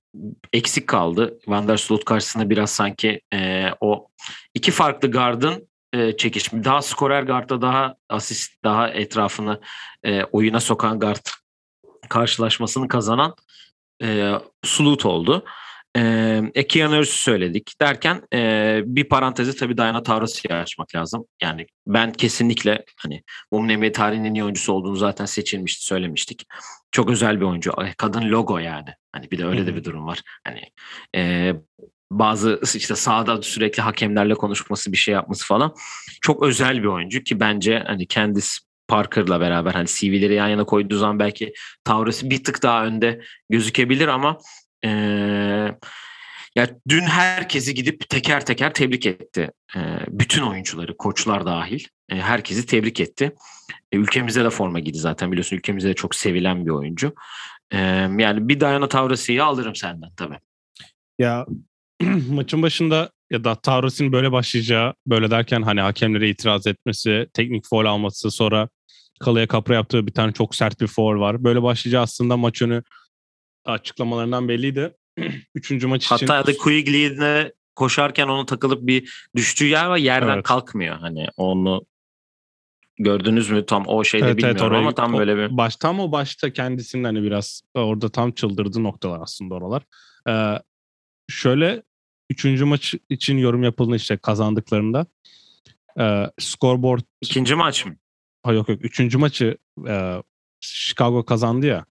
eksik 0.53 0.89
kaldı. 0.89 1.39
Van 1.47 1.69
der 1.69 1.77
Sloot 1.77 2.05
karşısında 2.05 2.51
biraz 2.51 2.71
sanki 2.71 3.21
e, 3.35 3.67
o 3.81 4.09
iki 4.55 4.71
farklı 4.71 5.11
gardın 5.11 5.69
e, 5.93 6.17
çekişimi. 6.17 6.65
Daha 6.65 6.83
skorer 6.83 7.23
gardda 7.23 7.63
daha 7.63 7.95
asist, 8.09 8.65
daha 8.65 8.89
etrafını 8.89 9.61
e, 10.05 10.25
oyuna 10.25 10.61
sokan 10.61 11.01
gard 11.01 11.27
karşılaşmasını 12.09 12.89
kazanan 12.89 13.35
e, 14.03 14.33
Sloot 14.65 15.07
oldu. 15.07 15.45
E, 15.97 16.67
Keanu 16.69 17.05
söyledik 17.05 17.73
derken 17.81 18.23
e, 18.35 18.81
bir 18.85 19.05
parantezi 19.05 19.57
tabii 19.57 19.77
Diana 19.77 20.03
Taurasi'yi 20.03 20.55
açmak 20.55 20.95
lazım. 20.95 21.25
Yani 21.43 21.67
ben 21.87 22.13
kesinlikle 22.13 22.85
hani 22.97 23.23
NBA 23.53 23.93
tarihinin 23.93 24.31
en 24.31 24.35
iyi 24.35 24.45
oyuncusu 24.45 24.73
olduğunu 24.73 24.97
zaten 24.97 25.25
seçilmişti 25.25 25.85
söylemiştik. 25.85 26.47
Çok 26.93 27.11
özel 27.11 27.41
bir 27.41 27.45
oyuncu. 27.45 27.73
Kadın 27.97 28.23
logo 28.23 28.59
yani. 28.59 28.89
Hani 29.13 29.31
bir 29.31 29.39
de 29.39 29.47
öyle 29.47 29.67
de 29.67 29.77
bir 29.77 29.85
durum 29.85 30.07
var. 30.07 30.21
Hani 30.45 30.63
e, 31.17 31.53
bazı 32.11 32.61
işte 32.75 32.97
sahada 32.97 33.43
sürekli 33.43 33.83
hakemlerle 33.83 34.35
konuşması 34.35 34.93
bir 34.93 34.97
şey 34.97 35.15
yapması 35.15 35.47
falan 35.47 35.75
çok 36.21 36.43
özel 36.43 36.83
bir 36.83 36.89
oyuncu 36.89 37.23
ki 37.23 37.41
bence 37.41 37.83
hani 37.87 38.07
kendisi 38.07 38.61
Parker'la 38.89 39.41
beraber 39.41 39.73
hani 39.73 39.87
CV'leri 39.87 40.35
yan 40.35 40.49
yana 40.49 40.65
koyduğu 40.65 40.99
zaman 40.99 41.19
belki 41.19 41.53
Taurasi 41.85 42.31
bir 42.31 42.45
tık 42.45 42.63
daha 42.63 42.87
önde 42.87 43.21
gözükebilir 43.51 44.09
ama 44.09 44.39
e, 44.85 44.89
ya 46.57 46.69
dün 46.89 47.03
herkesi 47.03 47.75
gidip 47.75 48.09
teker 48.09 48.47
teker 48.47 48.75
tebrik 48.75 49.07
etti. 49.07 49.51
E, 49.77 49.81
bütün 50.09 50.43
oyuncuları, 50.43 50.97
koçlar 50.97 51.47
dahil 51.47 51.85
e, 52.09 52.17
herkesi 52.17 52.67
tebrik 52.67 53.01
etti. 53.01 53.35
E, 53.93 53.97
ülkemize 53.97 54.45
de 54.45 54.51
forma 54.51 54.79
giydi 54.81 54.99
zaten 54.99 55.33
biliyorsun 55.33 55.57
ülkemizde 55.57 55.89
de 55.89 55.95
çok 55.95 56.15
sevilen 56.15 56.67
bir 56.67 56.71
oyuncu. 56.71 57.15
E, 57.71 57.79
yani 58.19 58.49
bir 58.49 58.61
Diana 58.61 58.89
Taurasi'yi 58.89 59.43
alırım 59.43 59.77
senden 59.77 60.11
tabii. 60.17 60.39
Ya 61.19 61.47
maçın 62.31 62.63
başında 62.63 63.11
ya 63.31 63.45
da 63.45 63.55
Taurasi'nin 63.55 64.13
böyle 64.13 64.33
başlayacağı, 64.33 64.95
böyle 65.07 65.31
derken 65.31 65.63
hani 65.63 65.81
hakemlere 65.81 66.29
itiraz 66.29 66.67
etmesi, 66.67 67.27
teknik 67.35 67.65
foul 67.69 67.85
alması, 67.85 68.31
sonra 68.31 68.69
Kalaya 69.21 69.47
Kapra 69.47 69.75
yaptığı 69.75 70.07
bir 70.07 70.13
tane 70.13 70.33
çok 70.33 70.55
sert 70.55 70.81
bir 70.81 70.87
foul 70.87 71.21
var. 71.21 71.45
Böyle 71.45 71.63
başlayacağı 71.63 72.03
aslında 72.03 72.37
maç 72.37 72.63
önü 72.63 72.83
açıklamalarından 73.65 74.49
belliydi. 74.49 74.97
Üçüncü 75.55 75.87
maç 75.87 76.07
Hatta 76.07 76.17
için... 76.17 76.27
Hatta 76.27 76.53
da 76.53 76.57
Quigley'ine 76.57 77.53
koşarken 77.75 78.29
onu 78.29 78.47
takılıp 78.47 78.87
bir 78.87 79.29
düştüğü 79.37 79.67
yer 79.67 79.87
var. 79.87 79.97
Yerden 79.97 80.35
evet. 80.35 80.45
kalkmıyor. 80.45 80.97
Hani 80.97 81.27
onu 81.37 81.87
gördünüz 82.99 83.51
mü 83.51 83.67
tam 83.67 83.85
o 83.87 84.05
şeyde 84.05 84.27
evet, 84.27 84.37
bilmiyorum 84.37 84.59
evet, 84.61 84.71
orayı, 84.71 84.83
ama 84.83 84.95
tam 84.95 85.19
böyle 85.19 85.37
bir. 85.37 85.57
Baş, 85.57 85.77
tam 85.77 86.01
o 86.01 86.13
başta 86.13 86.53
kendisinin 86.53 87.05
hani 87.05 87.23
biraz 87.23 87.63
orada 87.75 88.09
tam 88.09 88.33
çıldırdığı 88.33 88.83
noktalar 88.83 89.21
aslında 89.23 89.55
oralar. 89.55 89.83
Ee, 90.29 90.63
şöyle 91.29 91.83
üçüncü 92.31 92.65
maç 92.65 92.95
için 93.09 93.39
yorum 93.39 93.63
yapıldığında 93.63 93.97
işte 93.97 94.17
kazandıklarında 94.17 95.07
e, 96.01 96.31
scoreboard... 96.39 97.03
İkinci 97.21 97.55
maç 97.55 97.87
mı? 97.87 97.97
Ha 98.43 98.53
yok 98.53 98.69
yok. 98.69 98.85
Üçüncü 98.85 99.19
maçı 99.19 99.59
e, 99.89 100.23
Chicago 100.61 101.25
kazandı 101.25 101.67
ya. 101.67 101.85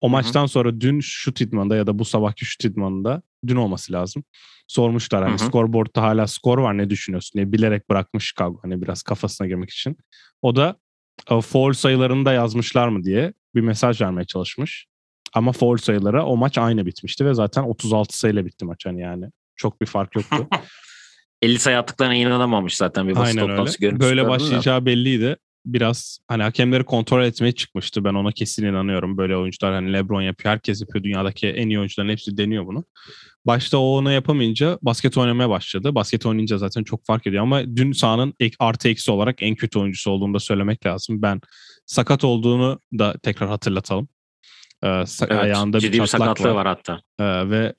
O 0.00 0.06
Hı-hı. 0.06 0.12
maçtan 0.12 0.46
sonra 0.46 0.80
dün 0.80 1.00
şut 1.00 1.40
idmanında 1.40 1.76
ya 1.76 1.86
da 1.86 1.98
bu 1.98 2.04
sabahki 2.04 2.44
şut 2.44 2.64
idmanında 2.64 3.22
dün 3.46 3.56
olması 3.56 3.92
lazım. 3.92 4.24
Sormuşlar 4.68 5.22
hani 5.24 5.38
Hı-hı. 5.38 5.48
scoreboard'da 5.48 6.02
hala 6.02 6.26
skor 6.26 6.58
var 6.58 6.78
ne 6.78 6.90
düşünüyorsun 6.90 7.32
diye 7.34 7.52
bilerek 7.52 7.90
bırakmış 7.90 8.28
Chicago 8.28 8.58
hani 8.62 8.82
biraz 8.82 9.02
kafasına 9.02 9.46
girmek 9.46 9.70
için. 9.70 9.96
O 10.42 10.56
da 10.56 10.76
e, 11.30 11.40
foul 11.40 11.72
sayılarını 11.72 12.24
da 12.24 12.32
yazmışlar 12.32 12.88
mı 12.88 13.04
diye 13.04 13.32
bir 13.54 13.60
mesaj 13.60 14.00
vermeye 14.00 14.24
çalışmış. 14.24 14.86
Ama 15.34 15.52
foul 15.52 15.76
sayıları 15.76 16.24
o 16.24 16.36
maç 16.36 16.58
aynı 16.58 16.86
bitmişti 16.86 17.26
ve 17.26 17.34
zaten 17.34 17.62
36 17.62 18.18
sayıyla 18.18 18.46
bitti 18.46 18.64
maç 18.64 18.86
hani 18.86 19.00
yani. 19.00 19.26
Çok 19.56 19.80
bir 19.80 19.86
fark 19.86 20.16
yoktu. 20.16 20.48
50 21.42 21.58
sayı 21.58 21.78
attıklarına 21.78 22.14
inanamamış 22.14 22.76
zaten 22.76 23.08
bir 23.08 23.16
basit 23.16 23.38
Aynen 23.38 23.50
öyle. 23.50 24.00
Böyle 24.00 24.28
başlayacağı 24.28 24.86
belliydi 24.86 25.36
biraz 25.66 26.18
hani 26.28 26.42
hakemleri 26.42 26.84
kontrol 26.84 27.24
etmeye 27.24 27.52
çıkmıştı. 27.52 28.04
Ben 28.04 28.14
ona 28.14 28.32
kesin 28.32 28.66
inanıyorum. 28.66 29.16
Böyle 29.16 29.36
oyuncular 29.36 29.72
hani 29.72 29.92
LeBron 29.92 30.22
yapıyor, 30.22 30.52
herkes 30.52 30.80
yapıyor. 30.80 31.04
Dünyadaki 31.04 31.48
en 31.48 31.68
iyi 31.68 31.78
oyuncuların 31.78 32.08
hepsi 32.08 32.36
deniyor 32.36 32.66
bunu. 32.66 32.84
Başta 33.46 33.78
o 33.78 33.96
onu 33.96 34.12
yapamayınca 34.12 34.78
basket 34.82 35.18
oynamaya 35.18 35.48
başladı. 35.48 35.94
Basket 35.94 36.26
oynayınca 36.26 36.58
zaten 36.58 36.84
çok 36.84 37.06
fark 37.06 37.26
ediyor 37.26 37.42
ama 37.42 37.76
dün 37.76 37.92
sahanın 37.92 38.34
artı 38.58 38.88
eksi 38.88 39.10
olarak 39.10 39.42
en 39.42 39.54
kötü 39.54 39.78
oyuncusu 39.78 40.10
olduğunu 40.10 40.34
da 40.34 40.40
söylemek 40.40 40.86
lazım. 40.86 41.22
Ben 41.22 41.40
sakat 41.86 42.24
olduğunu 42.24 42.80
da 42.98 43.14
tekrar 43.22 43.48
hatırlatalım. 43.48 44.08
Ee, 44.82 44.88
evet, 44.88 45.30
ayağında 45.30 45.78
bir, 45.78 45.92
bir 45.92 46.06
sakatlığı 46.06 46.48
var, 46.48 46.54
var 46.54 46.66
hatta. 46.66 47.00
Ee, 47.18 47.50
ve 47.50 47.74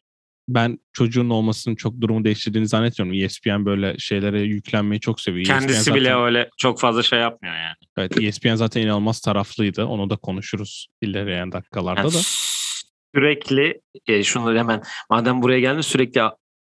ben 0.55 0.79
çocuğun 0.93 1.29
olmasının 1.29 1.75
çok 1.75 2.01
durumu 2.01 2.23
değiştirdiğini 2.23 2.67
zannetmiyorum. 2.67 3.23
ESPN 3.23 3.65
böyle 3.65 3.97
şeylere 3.97 4.41
yüklenmeyi 4.41 4.99
çok 4.99 5.21
seviyor. 5.21 5.45
E 5.45 5.47
Kendisi 5.47 5.79
zaten, 5.79 5.95
bile 5.95 6.15
öyle 6.15 6.49
çok 6.57 6.79
fazla 6.79 7.03
şey 7.03 7.19
yapmıyor 7.19 7.55
yani. 7.55 7.75
Evet 7.97 8.21
ESPN 8.21 8.55
zaten 8.55 8.81
inanılmaz 8.81 9.19
taraflıydı. 9.19 9.85
Onu 9.85 10.09
da 10.09 10.15
konuşuruz 10.15 10.87
ilerleyen 11.01 11.51
dakikalarda 11.51 11.99
yani 12.01 12.13
da. 12.13 12.19
Sürekli 13.15 13.81
e, 14.07 14.23
şunu 14.23 14.57
hemen 14.57 14.83
madem 15.09 15.41
buraya 15.41 15.59
geldin 15.59 15.81
sürekli 15.81 16.21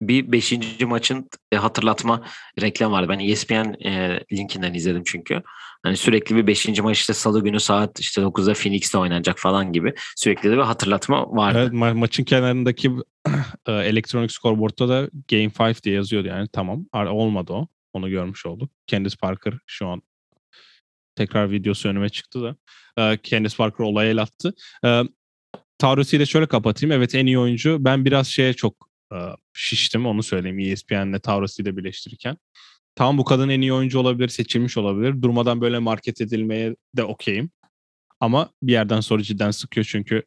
bir 0.08 0.32
beşinci 0.32 0.86
maçın 0.86 1.30
e, 1.52 1.56
hatırlatma 1.56 2.24
reklam 2.60 2.92
vardı. 2.92 3.08
Ben 3.08 3.18
ESPN 3.18 3.86
e, 3.86 4.20
linkinden 4.32 4.74
izledim 4.74 5.02
çünkü. 5.06 5.42
Hani 5.82 5.96
sürekli 5.96 6.36
bir 6.36 6.46
beşinci 6.46 6.82
maç 6.82 6.98
işte 6.98 7.12
salı 7.12 7.44
günü 7.44 7.60
saat 7.60 8.00
işte 8.00 8.20
9'da 8.20 8.52
Phoenix'te 8.54 8.98
oynanacak 8.98 9.38
falan 9.38 9.72
gibi 9.72 9.94
sürekli 10.16 10.50
de 10.50 10.56
bir 10.56 10.62
hatırlatma 10.62 11.26
vardı. 11.30 11.58
Evet 11.58 11.72
ma- 11.72 11.98
maçın 11.98 12.24
kenarındaki 12.24 12.90
e, 13.66 13.72
elektronik 13.72 14.32
scoreboard'da 14.32 14.88
da 14.88 15.08
Game 15.30 15.70
5 15.70 15.84
diye 15.84 15.94
yazıyordu 15.94 16.28
yani 16.28 16.48
tamam 16.52 16.86
olmadı 16.92 17.52
o. 17.52 17.68
Onu 17.92 18.10
görmüş 18.10 18.46
olduk. 18.46 18.70
Candice 18.86 19.16
Parker 19.16 19.54
şu 19.66 19.86
an 19.86 20.02
tekrar 21.16 21.50
videosu 21.50 21.88
önüme 21.88 22.08
çıktı 22.08 22.42
da. 22.42 22.56
E, 22.98 23.18
Candice 23.22 23.56
Parker 23.56 23.84
olaya 23.84 24.10
el 24.10 24.22
attı. 24.22 24.54
E, 24.84 25.02
ile 26.12 26.26
şöyle 26.26 26.46
kapatayım. 26.46 26.92
Evet 26.92 27.14
en 27.14 27.26
iyi 27.26 27.38
oyuncu. 27.38 27.76
Ben 27.80 28.04
biraz 28.04 28.26
şeye 28.26 28.52
çok 28.52 28.91
şiştim 29.52 30.06
onu 30.06 30.22
söyleyeyim 30.22 30.58
ESPN'le 30.58 31.18
Taurus'u 31.18 31.62
ile 31.62 31.76
birleştirirken. 31.76 32.36
Tamam 32.94 33.18
bu 33.18 33.24
kadın 33.24 33.48
en 33.48 33.60
iyi 33.60 33.72
oyuncu 33.72 33.98
olabilir, 33.98 34.28
seçilmiş 34.28 34.76
olabilir. 34.78 35.22
Durmadan 35.22 35.60
böyle 35.60 35.78
market 35.78 36.20
edilmeye 36.20 36.76
de 36.96 37.04
okeyim. 37.04 37.50
Ama 38.20 38.50
bir 38.62 38.72
yerden 38.72 39.00
sonra 39.00 39.22
cidden 39.22 39.50
sıkıyor 39.50 39.86
çünkü 39.90 40.22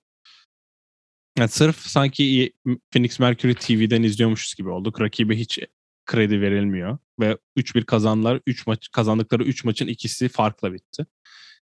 yani 1.37 1.49
sırf 1.49 1.77
sanki 1.77 2.53
Phoenix 2.91 3.19
Mercury 3.19 3.53
TV'den 3.53 4.03
izliyormuşuz 4.03 4.55
gibi 4.55 4.69
olduk. 4.69 5.01
Rakibe 5.01 5.37
hiç 5.37 5.59
kredi 6.05 6.41
verilmiyor 6.41 6.97
ve 7.19 7.37
3-1 7.57 7.85
kazandılar. 7.85 8.41
3 8.47 8.67
maç 8.67 8.89
kazandıkları 8.91 9.43
3 9.43 9.63
maçın 9.63 9.87
ikisi 9.87 10.29
farkla 10.29 10.73
bitti. 10.73 11.05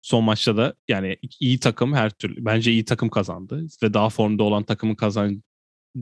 Son 0.02 0.24
maçta 0.24 0.56
da 0.56 0.74
yani 0.88 1.16
iyi 1.40 1.60
takım 1.60 1.94
her 1.94 2.10
türlü 2.10 2.44
bence 2.44 2.72
iyi 2.72 2.84
takım 2.84 3.08
kazandı 3.08 3.66
ve 3.82 3.94
daha 3.94 4.10
formda 4.10 4.42
olan 4.42 4.62
takımın 4.62 4.94
kazandığı 4.94 5.42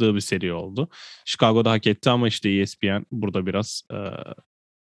bir 0.01 0.21
seri 0.21 0.53
oldu. 0.53 0.89
Chicago'da 1.25 1.71
hak 1.71 1.87
etti 1.87 2.11
ama 2.11 2.29
işte 2.29 2.51
ESPN 2.51 3.07
burada 3.13 3.47
biraz 3.47 3.83
e, 3.93 3.97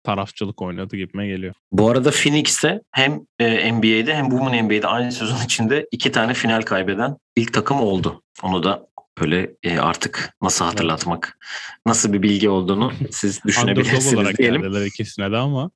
tarafçılık 0.05 0.63
oynadı 0.63 0.97
gibime 0.97 1.27
geliyor. 1.27 1.55
Bu 1.73 1.91
arada 1.91 2.11
Phoenix'te 2.11 2.81
hem 2.93 3.21
e, 3.39 3.73
NBA'de 3.73 4.15
hem 4.15 4.31
Women 4.31 4.65
NBA'de 4.65 4.87
aynı 4.87 5.13
sezon 5.13 5.45
içinde 5.45 5.87
iki 5.93 6.13
tane 6.13 6.35
final 6.35 6.63
kaybeden 6.63 7.17
ilk 7.37 7.53
takım 7.53 7.81
oldu. 7.81 8.23
Onu 8.43 8.63
da 8.63 8.87
böyle 9.21 9.51
e, 9.63 9.79
artık 9.79 10.37
nasıl 10.43 10.65
hatırlatmak, 10.65 11.39
nasıl 11.87 12.13
bir 12.13 12.23
bilgi 12.23 12.49
olduğunu 12.49 12.93
siz 13.11 13.45
düşünebilirsiniz 13.47 14.15
olarak 14.15 14.39
diyelim. 14.39 14.63
geldiler 14.63 14.87
ikisine 14.87 15.33
de 15.33 15.37
ama 15.37 15.71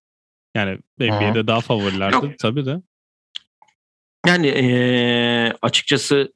yani 0.54 0.78
NBA'de 0.99 1.38
Hı. 1.38 1.47
daha 1.47 1.61
favorilerdi 1.61 2.14
Yok. 2.14 2.38
tabii 2.38 2.66
de. 2.66 2.83
Yani 4.26 4.47
e, 4.47 5.52
açıkçası 5.62 6.33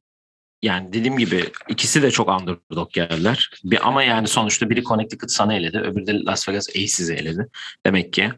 yani 0.62 0.92
dediğim 0.92 1.18
gibi 1.18 1.44
ikisi 1.68 2.02
de 2.02 2.10
çok 2.10 2.28
underdog 2.28 2.92
geldiler. 2.92 3.50
Bir, 3.64 3.88
ama 3.88 4.02
yani 4.02 4.28
sonuçta 4.28 4.70
biri 4.70 4.82
Connecticut 4.82 5.30
Sun'ı 5.30 5.54
eledi. 5.54 5.78
Öbürü 5.78 6.06
de 6.06 6.24
Las 6.24 6.48
Vegas 6.48 6.68
Aces'i 6.68 7.14
eledi. 7.14 7.48
Demek 7.86 8.12
ki 8.12 8.32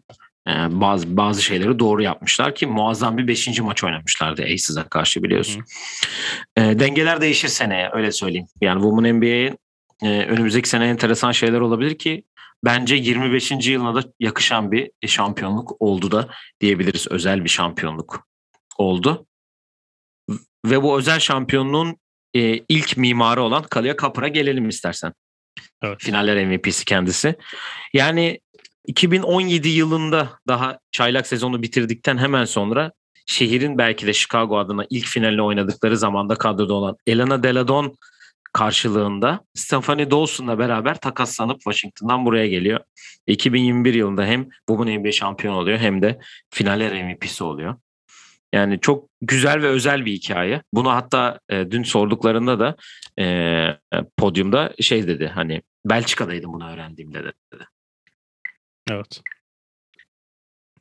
e, 0.49 0.50
bazı 0.81 1.17
bazı 1.17 1.43
şeyleri 1.43 1.79
doğru 1.79 2.03
yapmışlar 2.03 2.55
ki 2.55 2.67
muazzam 2.67 3.19
bir 3.19 3.29
beşinci 3.29 3.62
maç 3.62 3.85
oynamışlardı 3.85 4.43
Aces'e 4.43 4.83
karşı 4.83 5.23
biliyorsun. 5.23 5.65
E, 6.57 6.61
dengeler 6.61 7.21
değişir 7.21 7.49
seneye 7.49 7.91
öyle 7.93 8.12
söyleyeyim. 8.12 8.47
Yani 8.61 8.83
Women 8.83 9.17
NBA'ye 9.17 9.57
e, 10.03 10.09
önümüzdeki 10.09 10.69
sene 10.69 10.89
enteresan 10.89 11.33
şeyler 11.33 11.61
olabilir 11.61 11.99
ki 11.99 12.25
bence 12.65 12.95
25. 12.95 13.50
yılına 13.50 13.95
da 13.95 14.05
yakışan 14.21 14.73
bir 14.73 14.91
şampiyonluk 15.07 15.83
oldu 15.83 16.11
da 16.11 16.29
diyebiliriz. 16.61 17.07
Özel 17.11 17.45
bir 17.45 17.49
şampiyonluk 17.49 18.27
oldu. 18.79 19.27
Ve 20.67 20.83
bu 20.83 20.99
özel 20.99 21.21
şampiyonluğun 21.21 21.97
e, 22.34 22.60
ilk 22.68 22.96
mimarı 22.96 23.42
olan 23.42 23.62
Kalia 23.62 23.96
Kapır'a 23.96 24.28
gelelim 24.28 24.68
istersen. 24.68 25.12
Evet. 25.82 25.96
Finaller 26.00 26.46
MVP'si 26.46 26.84
kendisi. 26.84 27.34
Yani 27.94 28.40
2017 28.87 29.68
yılında 29.68 30.30
daha 30.49 30.78
çaylak 30.92 31.26
sezonu 31.26 31.62
bitirdikten 31.62 32.18
hemen 32.18 32.44
sonra 32.44 32.92
şehrin 33.26 33.78
belki 33.78 34.06
de 34.06 34.12
Chicago 34.12 34.58
adına 34.58 34.87
ilk 34.90 35.06
finalini 35.06 35.42
oynadıkları 35.42 35.96
zamanda 35.96 36.34
kadroda 36.34 36.75
olan 36.75 36.96
Elena 37.06 37.42
Deladon 37.42 37.96
karşılığında 38.52 39.40
Stephanie 39.54 40.10
Dawson'la 40.10 40.58
beraber 40.58 41.00
takaslanıp 41.00 41.60
Washington'dan 41.60 42.25
buraya 42.25 42.46
geliyor. 42.46 42.80
2021 43.26 43.94
yılında 43.94 44.25
hem 44.25 44.49
Women 44.68 45.00
NBA 45.00 45.12
şampiyon 45.12 45.54
oluyor 45.54 45.78
hem 45.78 46.02
de 46.02 46.18
finaller 46.50 47.04
MVP'si 47.04 47.44
oluyor. 47.44 47.76
Yani 48.52 48.80
çok 48.80 49.09
güzel 49.21 49.62
ve 49.62 49.66
özel 49.66 50.07
bir 50.07 50.12
hikaye. 50.12 50.62
Bunu 50.75 50.90
hatta 50.90 51.40
e, 51.49 51.71
dün 51.71 51.83
sorduklarında 51.83 52.59
da 52.59 52.76
e, 53.19 53.66
podyumda 54.16 54.75
şey 54.80 55.07
dedi 55.07 55.26
hani 55.26 55.62
Belçika'daydım 55.85 56.52
bunu 56.52 56.71
öğrendiğimde 56.71 57.25
dedi. 57.25 57.64
Evet. 58.90 59.23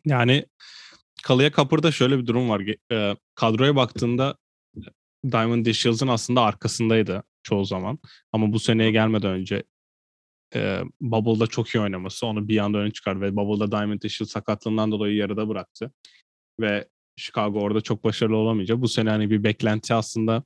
Yani 0.06 0.46
Kalıya 1.24 1.52
Kapır'da 1.52 1.92
şöyle 1.92 2.18
bir 2.18 2.26
durum 2.26 2.50
var. 2.50 2.62
E, 2.92 3.16
kadroya 3.36 3.76
baktığında 3.76 4.38
Diamond 5.32 5.66
Dishills'ın 5.66 6.08
aslında 6.08 6.42
arkasındaydı 6.42 7.24
çoğu 7.44 7.66
zaman. 7.66 8.00
Ama 8.34 8.54
bu 8.54 8.60
seneye 8.60 8.92
gelmeden 8.92 9.32
önce 9.32 9.64
e, 10.56 10.82
Bubble'da 11.02 11.48
çok 11.48 11.70
iyi 11.70 11.80
oynaması 11.80 12.26
onu 12.26 12.48
bir 12.48 12.58
anda 12.58 12.78
öne 12.78 12.92
çıkar 12.92 13.22
ve 13.22 13.36
Bubble'da 13.36 13.72
Diamond 13.72 14.02
Dishill 14.02 14.26
sakatlığından 14.26 14.92
dolayı 14.92 15.16
yarıda 15.16 15.50
bıraktı. 15.50 15.92
Ve 16.60 16.88
Chicago 17.20 17.60
orada 17.60 17.82
çok 17.82 18.04
başarılı 18.04 18.38
olamayacak. 18.38 18.82
Bu 18.82 18.88
sene 18.88 19.10
hani 19.10 19.30
bir 19.30 19.44
beklenti 19.44 19.94
aslında 19.94 20.44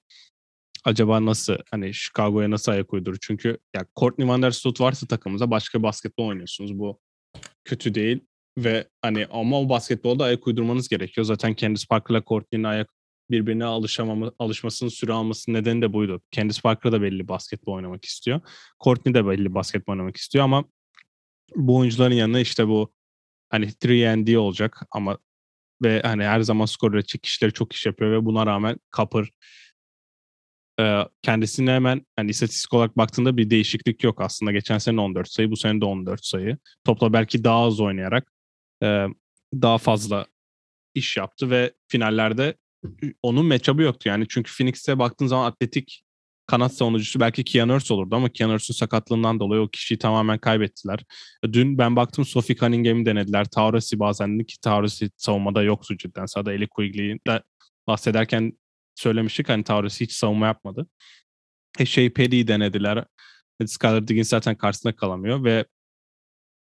acaba 0.83 1.25
nasıl 1.25 1.55
hani 1.71 1.93
Chicago'ya 1.93 2.51
nasıl 2.51 2.71
ayak 2.71 2.93
uydurur? 2.93 3.17
Çünkü 3.21 3.57
ya 3.75 3.85
Courtney 3.99 4.27
Van 4.27 4.41
Der 4.41 4.61
varsa 4.79 5.07
takımımıza 5.07 5.51
başka 5.51 5.83
basketbol 5.83 6.27
oynuyorsunuz. 6.27 6.79
Bu 6.79 6.99
kötü 7.65 7.95
değil 7.95 8.19
ve 8.57 8.87
hani 9.01 9.27
ama 9.31 9.59
o 9.59 9.69
basketbolda 9.69 10.23
ayak 10.23 10.47
uydurmanız 10.47 10.89
gerekiyor. 10.89 11.25
Zaten 11.25 11.55
Candice 11.55 11.85
Parker'la 11.89 12.23
Courtney'nin 12.27 12.63
ayak 12.63 12.89
birbirine 13.31 13.65
alışamama, 13.65 14.31
alışmasının 14.39 14.89
süre 14.89 15.13
almasının 15.13 15.57
nedeni 15.57 15.81
de 15.81 15.93
buydu. 15.93 16.21
Candice 16.31 16.61
Parker 16.61 16.91
da 16.91 17.01
belli 17.01 17.27
basketbol 17.27 17.73
oynamak 17.73 18.05
istiyor. 18.05 18.41
Courtney 18.83 19.13
de 19.13 19.27
belli 19.27 19.53
basketbol 19.53 19.93
oynamak 19.93 20.17
istiyor 20.17 20.45
ama 20.45 20.65
bu 21.55 21.77
oyuncuların 21.77 22.15
yanına 22.15 22.39
işte 22.39 22.67
bu 22.67 22.93
hani 23.49 23.65
3 23.83 24.05
and 24.05 24.27
D 24.27 24.37
olacak 24.37 24.81
ama 24.91 25.17
ve 25.83 26.01
hani 26.01 26.23
her 26.23 26.41
zaman 26.41 26.65
skor 26.65 26.93
üretecek 26.93 27.23
kişileri 27.23 27.53
çok 27.53 27.73
iş 27.73 27.85
yapıyor 27.85 28.11
ve 28.11 28.25
buna 28.25 28.45
rağmen 28.45 28.77
Kapır 28.91 29.29
e, 30.79 31.01
kendisine 31.21 31.71
hemen 31.71 32.05
hani 32.15 32.29
istatistik 32.29 32.73
olarak 32.73 32.97
baktığında 32.97 33.37
bir 33.37 33.49
değişiklik 33.49 34.03
yok 34.03 34.21
aslında. 34.21 34.51
Geçen 34.51 34.77
sene 34.77 35.01
14 35.01 35.29
sayı, 35.29 35.51
bu 35.51 35.57
sene 35.57 35.81
de 35.81 35.85
14 35.85 36.25
sayı. 36.25 36.57
Topla 36.83 37.13
belki 37.13 37.43
daha 37.43 37.65
az 37.65 37.79
oynayarak 37.79 38.31
e, 38.83 39.07
daha 39.53 39.77
fazla 39.77 40.25
iş 40.95 41.17
yaptı 41.17 41.49
ve 41.49 41.73
finallerde 41.87 42.57
onun 43.23 43.45
matchup'ı 43.45 43.81
yoktu 43.81 44.09
yani. 44.09 44.25
Çünkü 44.29 44.57
Phoenix'e 44.57 44.99
baktığın 44.99 45.27
zaman 45.27 45.45
atletik 45.45 46.03
kanat 46.45 46.73
savunucusu 46.73 47.19
belki 47.19 47.43
Kian 47.43 47.69
Hurst 47.69 47.91
olurdu 47.91 48.15
ama 48.15 48.29
Kian 48.29 48.49
Hurst'un 48.49 48.73
sakatlığından 48.73 49.39
dolayı 49.39 49.61
o 49.61 49.67
kişiyi 49.67 49.97
tamamen 49.97 50.37
kaybettiler. 50.37 50.99
Dün 51.53 51.77
ben 51.77 51.95
baktım 51.95 52.25
Sophie 52.25 52.55
Cunningham'i 52.55 53.05
denediler. 53.05 53.45
Taurasi 53.45 53.99
bazen 53.99 54.39
ki 54.39 54.61
Taurasi 54.61 55.09
savunmada 55.17 55.63
yoktu 55.63 55.97
cidden. 55.97 56.25
Sadece 56.25 56.55
Eli 56.55 56.67
Quigley'de 56.67 57.43
bahsederken 57.87 58.53
söylemiştik 58.95 59.49
hani 59.49 59.63
Taurasi 59.63 60.03
hiç 60.03 60.11
savunma 60.11 60.45
yapmadı. 60.45 60.87
E 61.79 61.85
şey 61.85 62.09
Perry'i 62.09 62.47
denediler. 62.47 63.05
Skylar 63.65 64.07
Diggins 64.07 64.29
zaten 64.29 64.55
karşısında 64.55 64.95
kalamıyor 64.95 65.43
ve 65.43 65.65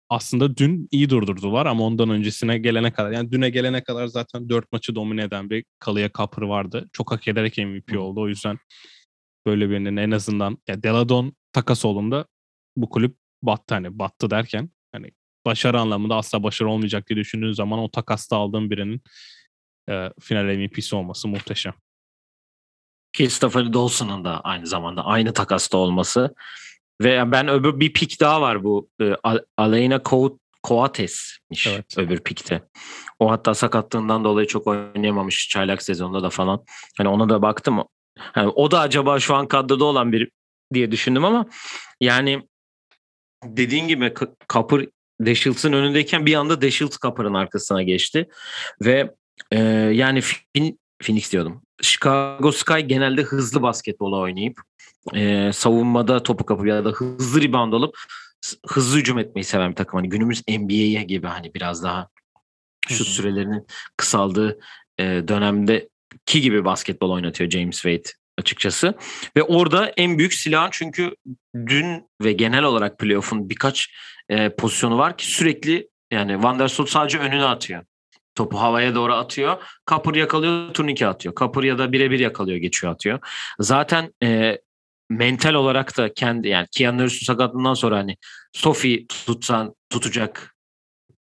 aslında 0.09 0.57
dün 0.57 0.87
iyi 0.91 1.09
durdurdular 1.09 1.65
ama 1.65 1.83
ondan 1.83 2.09
öncesine 2.09 2.57
gelene 2.57 2.93
kadar 2.93 3.11
yani 3.11 3.31
düne 3.31 3.49
gelene 3.49 3.83
kadar 3.83 4.07
zaten 4.07 4.49
dört 4.49 4.71
maçı 4.71 4.95
domine 4.95 5.23
eden 5.23 5.49
bir 5.49 5.65
Kalıya 5.79 6.09
Kapır 6.09 6.41
vardı. 6.41 6.89
Çok 6.93 7.11
hak 7.11 7.27
ederek 7.27 7.57
MVP 7.57 7.99
oldu. 7.99 8.21
O 8.21 8.27
yüzden 8.27 8.57
böyle 9.47 9.69
birinin 9.69 9.97
en 9.97 10.11
azından 10.11 10.57
ya 10.67 10.83
Deladon 10.83 11.33
takas 11.53 11.85
olduğunda 11.85 12.25
bu 12.75 12.89
kulüp 12.89 13.17
battı 13.41 13.75
hani 13.75 13.99
battı 13.99 14.29
derken 14.29 14.69
hani 14.91 15.11
başarı 15.45 15.79
anlamında 15.79 16.15
asla 16.15 16.43
başarı 16.43 16.69
olmayacak 16.69 17.09
diye 17.09 17.17
düşündüğün 17.17 17.51
zaman 17.51 17.79
o 17.79 17.91
takasta 17.91 18.37
aldığın 18.37 18.69
birinin 18.69 19.01
e, 19.89 20.09
final 20.19 20.43
MVP'si 20.43 20.95
olması 20.95 21.27
muhteşem. 21.27 21.73
Christopher 23.17 23.73
Dawson'ın 23.73 24.25
da 24.25 24.41
aynı 24.41 24.67
zamanda 24.67 25.05
aynı 25.05 25.33
takasta 25.33 25.77
olması 25.77 26.35
ve 27.01 27.31
ben 27.31 27.47
öbür 27.47 27.79
bir 27.79 27.93
pik 27.93 28.19
daha 28.19 28.41
var 28.41 28.63
bu 28.63 28.89
e, 29.01 29.13
Aleyna 29.57 30.01
Coates'miş 30.63 31.67
evet. 31.67 31.97
öbür 31.97 32.19
pikte. 32.19 32.63
O 33.19 33.31
hatta 33.31 33.53
sakatlığından 33.53 34.23
dolayı 34.23 34.47
çok 34.47 34.67
oynayamamış 34.67 35.49
çaylak 35.49 35.81
sezonunda 35.81 36.23
da 36.23 36.29
falan. 36.29 36.63
Hani 36.97 37.09
ona 37.09 37.29
da 37.29 37.41
baktım. 37.41 37.83
Hani 38.19 38.47
o 38.47 38.71
da 38.71 38.79
acaba 38.79 39.19
şu 39.19 39.35
an 39.35 39.47
kadroda 39.47 39.85
olan 39.85 40.11
bir 40.11 40.31
diye 40.73 40.91
düşündüm 40.91 41.25
ama 41.25 41.45
yani 42.01 42.47
dediğin 43.43 43.87
gibi 43.87 44.13
Kapır 44.47 44.87
Deschilt'sın 45.21 45.73
önündeyken 45.73 46.25
bir 46.25 46.35
anda 46.35 46.61
Deschilts 46.61 46.97
Kapır'ın 46.97 47.33
arkasına 47.33 47.83
geçti 47.83 48.29
ve 48.81 49.13
e, 49.51 49.59
yani 49.93 50.21
fin, 50.21 50.79
Phoenix 51.03 51.31
diyordum. 51.31 51.61
Chicago 51.81 52.51
Sky 52.51 52.79
genelde 52.79 53.21
hızlı 53.21 53.61
basketbol 53.61 54.13
oynayıp 54.13 54.61
e, 55.13 55.51
savunmada 55.53 56.23
topu 56.23 56.45
kapıp 56.45 56.67
ya 56.67 56.85
da 56.85 56.89
hızlı 56.89 57.41
rebound 57.41 57.73
alıp 57.73 57.97
hızlı 58.67 58.99
hücum 58.99 59.19
etmeyi 59.19 59.43
seven 59.43 59.71
bir 59.71 59.75
takım. 59.75 59.97
Hani 59.97 60.09
günümüz 60.09 60.43
NBA'ye 60.49 61.03
gibi 61.03 61.27
hani 61.27 61.53
biraz 61.53 61.83
daha 61.83 62.09
şu 62.87 63.05
sürelerinin 63.05 63.67
kısaldığı 63.97 64.59
e, 64.97 65.03
dönemde 65.03 65.89
ki 66.25 66.41
gibi 66.41 66.65
basketbol 66.65 67.11
oynatıyor 67.11 67.49
James 67.49 67.75
Wade 67.75 68.09
açıkçası. 68.37 68.93
Ve 69.37 69.43
orada 69.43 69.93
en 69.97 70.17
büyük 70.17 70.33
silahın 70.33 70.69
çünkü 70.71 71.15
dün 71.55 72.09
ve 72.23 72.31
genel 72.31 72.63
olarak 72.63 72.99
playoff'un 72.99 73.49
birkaç 73.49 73.89
e, 74.29 74.49
pozisyonu 74.49 74.97
var 74.97 75.17
ki 75.17 75.27
sürekli 75.31 75.89
yani 76.11 76.43
Van 76.43 76.59
der 76.59 76.67
Sot 76.67 76.89
sadece 76.89 77.19
önüne 77.19 77.45
atıyor. 77.45 77.83
Topu 78.35 78.59
havaya 78.59 78.95
doğru 78.95 79.13
atıyor. 79.13 79.63
Kapır 79.85 80.15
yakalıyor, 80.15 80.73
turnike 80.73 81.07
atıyor. 81.07 81.35
Kapır 81.35 81.63
ya 81.63 81.77
da 81.77 81.91
birebir 81.91 82.19
yakalıyor, 82.19 82.57
geçiyor 82.57 82.93
atıyor. 82.93 83.19
Zaten 83.59 84.13
e, 84.23 84.57
mental 85.09 85.53
olarak 85.53 85.97
da 85.97 86.13
kendi 86.13 86.47
yani 86.47 86.67
Kian 86.71 86.99
Reeves'in 86.99 87.25
sakatlığından 87.25 87.73
sonra 87.73 87.97
hani 87.97 88.17
Sophie 88.53 89.07
tutsan 89.07 89.75
tutacak 89.89 90.55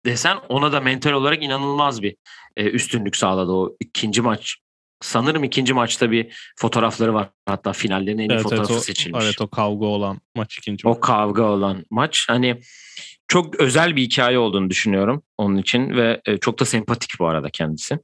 desen 0.05 0.37
ona 0.49 0.71
da 0.71 0.79
mental 0.79 1.11
olarak 1.11 1.43
inanılmaz 1.43 2.01
bir 2.01 2.15
e, 2.57 2.69
üstünlük 2.69 3.15
sağladı 3.15 3.51
o 3.51 3.75
ikinci 3.79 4.21
maç. 4.21 4.57
Sanırım 5.01 5.43
ikinci 5.43 5.73
maçta 5.73 6.11
bir 6.11 6.53
fotoğrafları 6.55 7.13
var. 7.13 7.29
Hatta 7.45 7.73
finallerin 7.73 8.17
en 8.17 8.29
iyi 8.29 8.31
evet, 8.31 8.43
fotoğrafı 8.43 8.73
evet, 8.73 8.81
o, 8.81 8.83
seçilmiş. 8.83 9.23
Evet 9.25 9.41
o 9.41 9.47
kavga 9.47 9.85
olan 9.85 10.21
maç 10.35 10.57
ikinci 10.57 10.87
maç. 10.87 10.97
O 10.97 10.99
kavga 10.99 11.43
olan 11.43 11.85
maç. 11.89 12.25
Hani 12.29 12.61
çok 13.27 13.55
özel 13.59 13.95
bir 13.95 14.01
hikaye 14.01 14.37
olduğunu 14.37 14.69
düşünüyorum 14.69 15.23
onun 15.37 15.57
için 15.57 15.89
ve 15.89 16.21
e, 16.25 16.37
çok 16.37 16.59
da 16.59 16.65
sempatik 16.65 17.19
bu 17.19 17.27
arada 17.27 17.49
kendisi. 17.49 17.99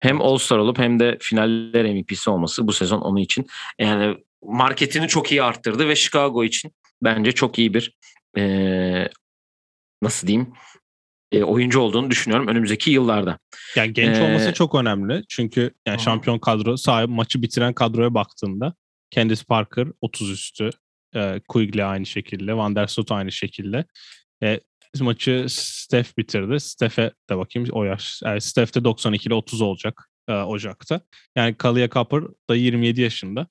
Hem 0.00 0.22
All-Star 0.22 0.58
olup 0.58 0.78
hem 0.78 1.00
de 1.00 1.18
finaller 1.20 1.84
MVP'si 1.84 2.30
olması 2.30 2.66
bu 2.66 2.72
sezon 2.72 3.00
onun 3.00 3.20
için 3.20 3.46
yani 3.78 4.16
marketini 4.42 5.08
çok 5.08 5.32
iyi 5.32 5.42
arttırdı 5.42 5.88
ve 5.88 5.96
Chicago 5.96 6.44
için 6.44 6.72
bence 7.02 7.32
çok 7.32 7.58
iyi 7.58 7.74
bir 7.74 7.96
e, 8.38 9.08
nasıl 10.02 10.26
diyeyim 10.26 10.52
e, 11.32 11.42
oyuncu 11.44 11.80
olduğunu 11.80 12.10
düşünüyorum 12.10 12.48
önümüzdeki 12.48 12.90
yıllarda. 12.90 13.38
Yani 13.76 13.92
genç 13.92 14.16
ee, 14.16 14.22
olması 14.22 14.52
çok 14.52 14.74
önemli. 14.74 15.24
Çünkü 15.28 15.70
yani 15.86 16.00
şampiyon 16.00 16.38
kadro 16.38 16.76
sahip 16.76 17.08
maçı 17.08 17.42
bitiren 17.42 17.72
kadroya 17.72 18.14
baktığında 18.14 18.74
Candice 19.10 19.44
Parker 19.44 19.88
30 20.00 20.30
üstü, 20.30 20.70
e, 21.14 21.40
Quigley 21.48 21.84
aynı 21.84 22.06
şekilde, 22.06 22.56
Van 22.56 22.76
der 22.76 22.86
Sot 22.86 23.12
aynı 23.12 23.32
şekilde. 23.32 23.84
E, 24.42 24.60
maçı 25.00 25.46
Steph 25.48 26.18
bitirdi. 26.18 26.60
Steph'e 26.60 27.12
de 27.30 27.38
bakayım 27.38 27.68
o 27.72 27.84
yaş. 27.84 28.20
Yani 28.24 28.40
Steph 28.40 28.74
de 28.74 28.84
92 28.84 29.26
ile 29.26 29.34
30 29.34 29.60
olacak 29.60 30.10
e, 30.28 30.32
Ocak'ta. 30.32 31.00
Yani 31.36 31.54
Kalia 31.54 31.88
Kapır 31.88 32.24
da 32.50 32.54
27 32.54 33.00
yaşında. 33.00 33.46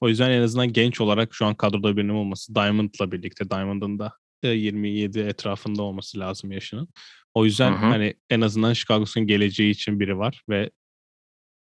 O 0.00 0.08
yüzden 0.08 0.30
en 0.30 0.42
azından 0.42 0.72
genç 0.72 1.00
olarak 1.00 1.34
şu 1.34 1.46
an 1.46 1.54
kadroda 1.54 1.96
birinin 1.96 2.14
olması. 2.14 2.54
Diamond'la 2.54 3.12
birlikte. 3.12 3.50
Diamond'ın 3.50 3.98
da 3.98 4.12
27 4.42 5.20
etrafında 5.20 5.82
olması 5.82 6.18
lazım 6.18 6.52
yaşının. 6.52 6.88
O 7.36 7.44
yüzden 7.44 7.72
hı 7.72 7.76
hı. 7.76 7.86
hani 7.86 8.14
en 8.30 8.40
azından 8.40 8.72
Chicago'sun 8.72 9.26
geleceği 9.26 9.70
için 9.70 10.00
biri 10.00 10.18
var 10.18 10.42
ve 10.48 10.70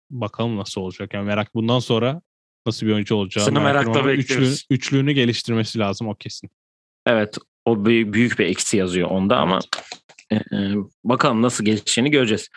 bakalım 0.10 0.58
nasıl 0.58 0.82
olacak. 0.82 1.14
Yani 1.14 1.26
merak 1.26 1.56
bundan 1.56 1.80
sonra 1.80 2.22
nasıl 2.68 2.88
bir 2.88 2.92
oyuncu 2.92 3.16
olacağı. 3.16 3.46
Seni 3.46 3.60
merakla 3.60 4.06
bekliyoruz. 4.06 4.54
Üçlü, 4.54 4.76
üçlüğünü 4.76 5.12
geliştirmesi 5.12 5.80
lazım 5.80 6.08
o 6.08 6.16
kesin. 6.16 6.50
Evet 7.06 7.38
o 7.66 7.86
büyük 7.86 8.40
bir 8.40 8.46
eksi 8.46 8.78
yazıyor 8.78 9.10
onda 9.10 9.38
ama 9.38 9.60
e, 10.32 10.38
bakalım 11.04 11.42
nasıl 11.42 11.66
gelişeceğini 11.66 12.12
göreceğiz. 12.12 12.50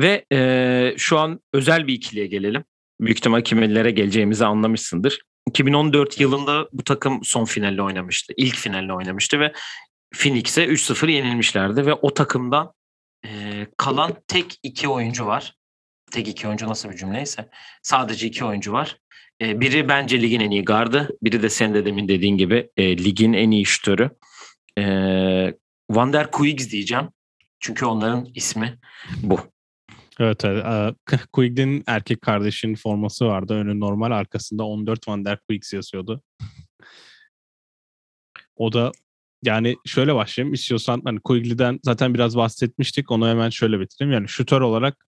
Ve 0.00 0.24
e, 0.32 0.94
şu 0.96 1.18
an 1.18 1.40
özel 1.52 1.86
bir 1.86 1.94
ikiliye 1.94 2.26
gelelim. 2.26 2.64
Büyük 3.00 3.18
ihtimal 3.18 3.40
kimlere 3.40 3.90
geleceğimizi 3.90 4.44
anlamışsındır. 4.44 5.20
2014 5.48 6.20
yılında 6.20 6.68
bu 6.72 6.84
takım 6.84 7.24
son 7.24 7.44
finalle 7.44 7.82
oynamıştı. 7.82 8.34
İlk 8.36 8.56
finalle 8.56 8.92
oynamıştı 8.92 9.40
ve 9.40 9.52
Phoenix'e 10.14 10.64
3-0 10.64 11.10
yenilmişlerdi 11.10 11.86
ve 11.86 11.94
o 11.94 12.14
takımdan 12.14 12.72
e, 13.26 13.66
kalan 13.76 14.12
tek 14.28 14.58
iki 14.62 14.88
oyuncu 14.88 15.26
var. 15.26 15.56
Tek 16.10 16.28
iki 16.28 16.48
oyuncu 16.48 16.68
nasıl 16.68 16.90
bir 16.90 16.96
cümleyse. 16.96 17.48
Sadece 17.82 18.26
iki 18.26 18.44
oyuncu 18.44 18.72
var. 18.72 18.98
E, 19.42 19.60
biri 19.60 19.88
bence 19.88 20.22
ligin 20.22 20.40
en 20.40 20.50
iyi 20.50 20.64
gardı. 20.64 21.08
Biri 21.22 21.42
de 21.42 21.50
sen 21.50 21.74
de 21.74 21.84
demin 21.84 22.08
dediğin 22.08 22.38
gibi 22.38 22.70
e, 22.76 22.98
ligin 22.98 23.32
en 23.32 23.50
iyi 23.50 23.66
şütörü. 23.66 24.10
E, 24.78 24.84
Van 25.90 26.12
der 26.12 26.30
Kuigs 26.30 26.70
diyeceğim. 26.70 27.08
Çünkü 27.60 27.86
onların 27.86 28.28
ismi 28.34 28.78
bu. 29.22 29.40
Evet, 30.20 30.44
evet. 30.44 30.94
Quigg'in 31.32 31.84
erkek 31.86 32.22
kardeşinin 32.22 32.74
forması 32.74 33.26
vardı. 33.26 33.54
Önü 33.54 33.80
normal 33.80 34.10
arkasında 34.10 34.64
14 34.64 35.08
Van 35.08 35.24
der 35.24 35.38
Quiggs 35.48 35.72
yazıyordu. 35.72 36.22
o 38.56 38.72
da 38.72 38.92
yani 39.44 39.76
şöyle 39.86 40.14
başlayayım. 40.14 40.54
İstiyorsan 40.54 41.02
hani 41.04 41.20
Quigley'den 41.20 41.80
zaten 41.82 42.14
biraz 42.14 42.36
bahsetmiştik. 42.36 43.10
Onu 43.10 43.28
hemen 43.28 43.50
şöyle 43.50 43.80
bitireyim. 43.80 44.12
Yani 44.12 44.28
şutör 44.28 44.60
olarak 44.60 45.06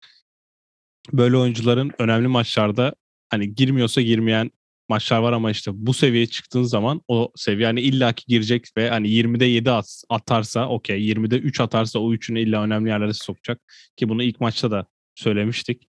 böyle 1.12 1.36
oyuncuların 1.36 1.90
önemli 1.98 2.28
maçlarda 2.28 2.94
hani 3.30 3.54
girmiyorsa 3.54 4.00
girmeyen 4.00 4.50
maçlar 4.88 5.18
var 5.18 5.32
ama 5.32 5.50
işte 5.50 5.70
bu 5.74 5.94
seviyeye 5.94 6.26
çıktığın 6.26 6.62
zaman 6.62 7.02
o 7.08 7.32
seviye 7.36 7.66
hani 7.66 7.80
illaki 7.80 8.24
girecek 8.26 8.66
ve 8.76 8.90
hani 8.90 9.08
20'de 9.08 9.44
7 9.44 9.70
at, 9.70 10.02
atarsa 10.08 10.68
okey 10.68 11.12
20'de 11.12 11.38
3 11.38 11.60
atarsa 11.60 11.98
o 11.98 12.12
üçünü 12.12 12.40
illa 12.40 12.62
önemli 12.62 12.88
yerlere 12.88 13.12
sokacak 13.12 13.60
ki 13.96 14.08
bunu 14.08 14.22
ilk 14.22 14.40
maçta 14.40 14.70
da 14.70 14.86
söylemiştik. 15.14 15.88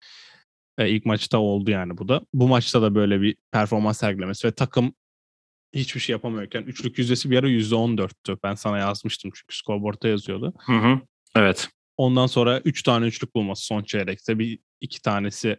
E, 0.77 0.89
ilk 0.89 1.05
maçta 1.05 1.37
oldu 1.37 1.71
yani 1.71 1.97
bu 1.97 2.07
da. 2.07 2.21
Bu 2.33 2.47
maçta 2.47 2.81
da 2.81 2.95
böyle 2.95 3.21
bir 3.21 3.35
performans 3.51 3.99
sergilemesi 3.99 4.47
ve 4.47 4.51
takım 4.51 4.93
hiçbir 5.73 5.99
şey 5.99 6.13
yapamıyorken 6.13 6.61
üçlük 6.61 6.97
yüzdesi 6.97 7.31
bir 7.31 7.37
ara 7.37 7.49
%14'tü. 7.49 8.37
Ben 8.43 8.55
sana 8.55 8.77
yazmıştım 8.77 9.31
çünkü 9.35 9.55
scoreboard'ta 9.55 10.07
yazıyordu. 10.07 10.53
Hı 10.59 10.73
hı. 10.73 10.99
Evet. 11.35 11.69
Ondan 11.97 12.27
sonra 12.27 12.59
3 12.59 12.83
tane 12.83 13.05
üçlük 13.05 13.35
bulması 13.35 13.65
son 13.65 13.83
çeyrekte. 13.83 14.39
Bir 14.39 14.59
iki 14.81 15.01
tanesi 15.01 15.57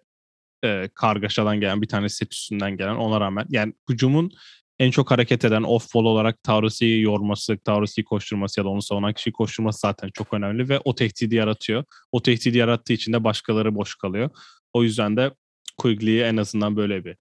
e, 0.65 0.89
kargaşadan 0.95 1.61
gelen, 1.61 1.83
bir 1.83 1.89
tanesi 1.89 2.17
set 2.17 2.35
üstünden 2.35 2.77
gelen 2.77 2.95
ona 2.95 3.21
rağmen. 3.21 3.47
Yani 3.49 3.73
hücumun 3.91 4.33
en 4.79 4.91
çok 4.91 5.11
hareket 5.11 5.45
eden 5.45 5.63
off-ball 5.63 6.07
olarak 6.07 6.43
Taurus'u 6.43 6.85
yorması, 6.85 7.59
Taurus'u 7.59 8.05
koşturması 8.05 8.61
ya 8.61 8.65
da 8.65 8.69
onu 8.69 8.83
savunan 8.83 9.13
kişiyi 9.13 9.33
koşturması 9.33 9.79
zaten 9.79 10.11
çok 10.15 10.33
önemli 10.33 10.69
ve 10.69 10.81
o 10.85 10.95
tehdidi 10.95 11.35
yaratıyor. 11.35 11.85
O 12.13 12.23
tehdidi 12.23 12.59
yarattığı 12.59 12.93
için 12.93 13.13
de 13.13 13.25
başkaları 13.25 13.75
boş 13.75 13.95
kalıyor. 13.95 14.31
O 14.73 14.83
yüzden 14.83 15.17
de 15.17 15.31
Quigley 15.79 16.29
en 16.29 16.37
azından 16.37 16.77
böyle 16.77 17.05
bir 17.05 17.17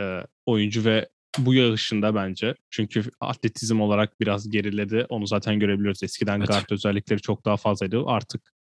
e, 0.00 0.26
oyuncu 0.46 0.84
ve 0.84 1.08
bu 1.38 1.54
yarışında 1.54 2.14
bence. 2.14 2.54
Çünkü 2.70 3.02
atletizm 3.20 3.80
olarak 3.80 4.20
biraz 4.20 4.50
geriledi. 4.50 5.06
Onu 5.08 5.26
zaten 5.26 5.60
görebiliyoruz. 5.60 6.02
Eskiden 6.02 6.38
evet. 6.38 6.48
guard 6.48 6.70
özellikleri 6.70 7.20
çok 7.20 7.44
daha 7.44 7.56
fazlaydı. 7.56 8.02
Artık 8.06 8.52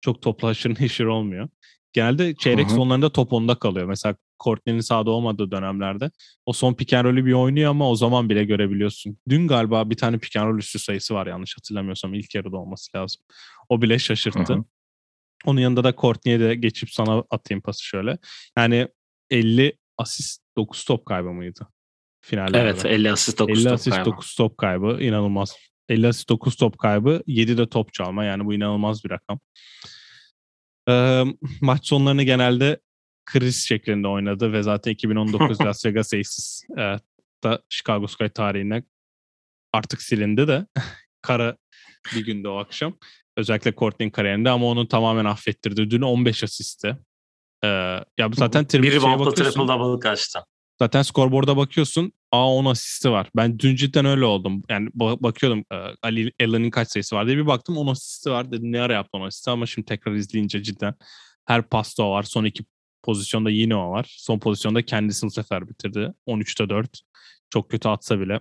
çok 0.00 0.22
topla 0.22 0.48
haşır 0.48 0.80
neşir 0.80 1.04
olmuyor. 1.04 1.48
Genelde 1.92 2.34
çeyrek 2.34 2.66
Hı-hı. 2.66 2.74
sonlarında 2.74 3.12
top 3.12 3.32
onda 3.32 3.54
kalıyor. 3.54 3.86
Mesela 3.86 4.16
Courtney'nin 4.44 4.80
sahada 4.80 5.10
olmadığı 5.10 5.50
dönemlerde 5.50 6.10
o 6.46 6.52
son 6.52 6.74
pick 6.74 6.92
and 6.92 7.04
roll'ü 7.04 7.26
bir 7.26 7.32
oynuyor 7.32 7.70
ama 7.70 7.90
o 7.90 7.96
zaman 7.96 8.28
bile 8.28 8.44
görebiliyorsun. 8.44 9.18
Dün 9.28 9.48
galiba 9.48 9.90
bir 9.90 9.96
tane 9.96 10.18
pick 10.18 10.36
and 10.36 10.48
roll 10.48 10.58
üstü 10.58 10.78
sayısı 10.78 11.14
var 11.14 11.26
yanlış 11.26 11.56
hatırlamıyorsam. 11.56 12.14
ilk 12.14 12.34
yarıda 12.34 12.56
olması 12.56 12.96
lazım. 12.96 13.22
O 13.68 13.82
bile 13.82 13.98
şaşırttı. 13.98 14.52
Hı-hı. 14.52 14.64
Onun 15.44 15.60
yanında 15.60 15.84
da 15.84 15.92
Courtney'e 15.92 16.40
de 16.40 16.54
geçip 16.54 16.90
sana 16.90 17.24
atayım 17.30 17.60
pası 17.60 17.84
şöyle. 17.84 18.18
Yani 18.56 18.88
50 19.30 19.78
asist 19.98 20.42
9 20.56 20.84
top 20.84 21.06
kaybı 21.06 21.28
mıydı? 21.28 21.68
Finallerde. 22.22 22.58
Evet 22.58 22.84
50 22.84 23.12
asist 23.12 23.38
9 23.38 23.58
50 23.58 23.64
top 23.64 23.72
asist 23.72 23.96
kaybı. 23.96 24.10
9 24.10 24.34
top 24.34 24.58
kaybı 24.58 24.98
inanılmaz. 25.00 25.56
50 25.88 26.08
asist 26.08 26.28
9 26.28 26.56
top 26.56 26.78
kaybı 26.78 27.22
7 27.26 27.58
de 27.58 27.68
top 27.68 27.92
çalma 27.92 28.24
yani 28.24 28.44
bu 28.44 28.54
inanılmaz 28.54 29.04
bir 29.04 29.10
rakam. 29.10 29.40
Ee, 30.88 31.24
maç 31.60 31.86
sonlarını 31.86 32.22
genelde 32.22 32.80
kriz 33.26 33.64
şeklinde 33.68 34.08
oynadı 34.08 34.52
ve 34.52 34.62
zaten 34.62 34.92
2019 34.92 35.60
Las 35.64 35.86
Vegas 35.86 36.14
Aces 36.14 36.62
e, 36.78 36.98
da 37.44 37.62
Chicago 37.68 38.06
Sky 38.06 38.26
tarihine 38.26 38.82
artık 39.72 40.02
silindi 40.02 40.48
de 40.48 40.66
kara 41.22 41.56
bir 42.14 42.24
günde 42.24 42.48
o 42.48 42.56
akşam. 42.56 42.98
Özellikle 43.36 43.72
Courtney'in 43.72 44.10
kariyerinde 44.10 44.50
ama 44.50 44.66
onu 44.66 44.88
tamamen 44.88 45.24
affettirdi. 45.24 45.90
Dün 45.90 46.02
15 46.02 46.44
asisti. 46.44 46.96
Ee, 47.64 47.68
ya 48.18 48.30
zaten 48.32 48.66
Biri 48.72 48.96
reboundla 48.96 49.34
triple 49.34 49.68
double 49.68 50.00
kaçtı. 50.00 50.38
Zaten 50.82 51.02
skorboarda 51.02 51.56
bakıyorsun. 51.56 52.12
Aa 52.32 52.54
10 52.54 52.64
asisti 52.64 53.10
var. 53.10 53.30
Ben 53.36 53.58
dün 53.58 53.76
cidden 53.76 54.04
öyle 54.04 54.24
oldum. 54.24 54.62
Yani 54.68 54.88
bakıyordum 54.94 55.64
e, 55.72 55.76
Ali 56.02 56.32
Allen'in 56.40 56.70
kaç 56.70 56.88
sayısı 56.88 57.16
var 57.16 57.26
diye 57.26 57.36
bir 57.36 57.46
baktım 57.46 57.76
10 57.76 57.86
asisti 57.86 58.30
var. 58.30 58.52
Dedim 58.52 58.72
ne 58.72 58.80
ara 58.80 58.92
yaptı 58.92 59.18
10 59.18 59.20
asisti 59.26 59.50
ama 59.50 59.66
şimdi 59.66 59.86
tekrar 59.86 60.14
izleyince 60.14 60.62
cidden 60.62 60.94
her 61.44 61.62
pasta 61.62 62.10
var. 62.10 62.22
Son 62.22 62.44
iki 62.44 62.64
pozisyonda 63.02 63.50
yine 63.50 63.76
o 63.76 63.90
var. 63.90 64.16
Son 64.18 64.38
pozisyonda 64.38 64.82
kendisini 64.82 65.28
bu 65.28 65.32
sefer 65.32 65.68
bitirdi. 65.68 66.12
13'te 66.26 66.68
4. 66.68 67.00
Çok 67.50 67.70
kötü 67.70 67.88
atsa 67.88 68.20
bile. 68.20 68.40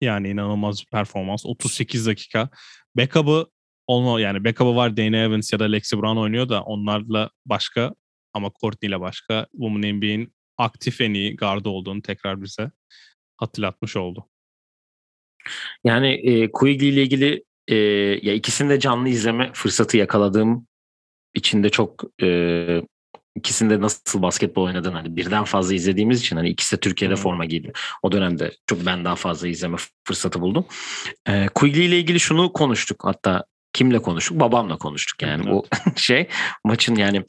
Yani 0.00 0.28
inanılmaz 0.28 0.80
bir 0.80 0.86
performans. 0.86 1.46
38 1.46 2.06
dakika. 2.06 2.48
Backup'ı 2.96 3.46
olma 3.86 4.20
yani 4.20 4.44
backup'ı 4.44 4.76
var 4.76 4.96
Dana 4.96 5.16
Evans 5.16 5.52
ya 5.52 5.58
da 5.58 5.64
Lexi 5.64 6.02
Brown 6.02 6.16
oynuyor 6.16 6.48
da 6.48 6.62
onlarla 6.62 7.30
başka 7.46 7.94
ama 8.32 8.50
Courtney 8.60 8.88
ile 8.88 9.00
başka 9.00 9.46
Women 9.52 9.96
NBA'in 9.96 10.34
aktif 10.58 11.00
en 11.00 11.14
iyi 11.14 11.36
gardı 11.36 11.68
olduğunu 11.68 12.02
tekrar 12.02 12.42
bize 12.42 12.70
hatırlatmış 13.36 13.96
oldu. 13.96 14.28
Yani 15.84 16.08
e, 16.08 16.52
Quigley 16.52 16.88
ile 16.88 17.02
ilgili 17.02 17.44
e, 17.68 17.74
ya 18.22 18.34
ikisini 18.34 18.70
de 18.70 18.80
canlı 18.80 19.08
izleme 19.08 19.50
fırsatı 19.54 19.96
yakaladığım 19.96 20.66
içinde 21.34 21.68
çok 21.70 22.04
e, 22.22 22.82
ikisinde 23.36 23.80
nasıl 23.80 24.22
basketbol 24.22 24.64
oynadığını 24.64 24.94
hani 24.94 25.16
birden 25.16 25.44
fazla 25.44 25.74
izlediğimiz 25.74 26.20
için 26.20 26.36
hani 26.36 26.48
ikisi 26.48 26.76
de 26.76 26.80
Türkiye'de 26.80 27.16
forma 27.16 27.44
giydi. 27.44 27.72
O 28.02 28.12
dönemde 28.12 28.52
çok 28.66 28.86
ben 28.86 29.04
daha 29.04 29.16
fazla 29.16 29.48
izleme 29.48 29.76
fırsatı 30.04 30.40
buldum. 30.40 30.66
E, 31.28 31.46
Quigley 31.54 31.86
ile 31.86 31.98
ilgili 31.98 32.20
şunu 32.20 32.52
konuştuk 32.52 33.04
hatta 33.04 33.44
kimle 33.72 33.98
konuştuk? 33.98 34.40
Babamla 34.40 34.78
konuştuk 34.78 35.22
yani 35.22 35.42
evet. 35.44 35.52
bu 35.52 35.66
şey 35.96 36.28
maçın 36.64 36.94
yani 36.94 37.24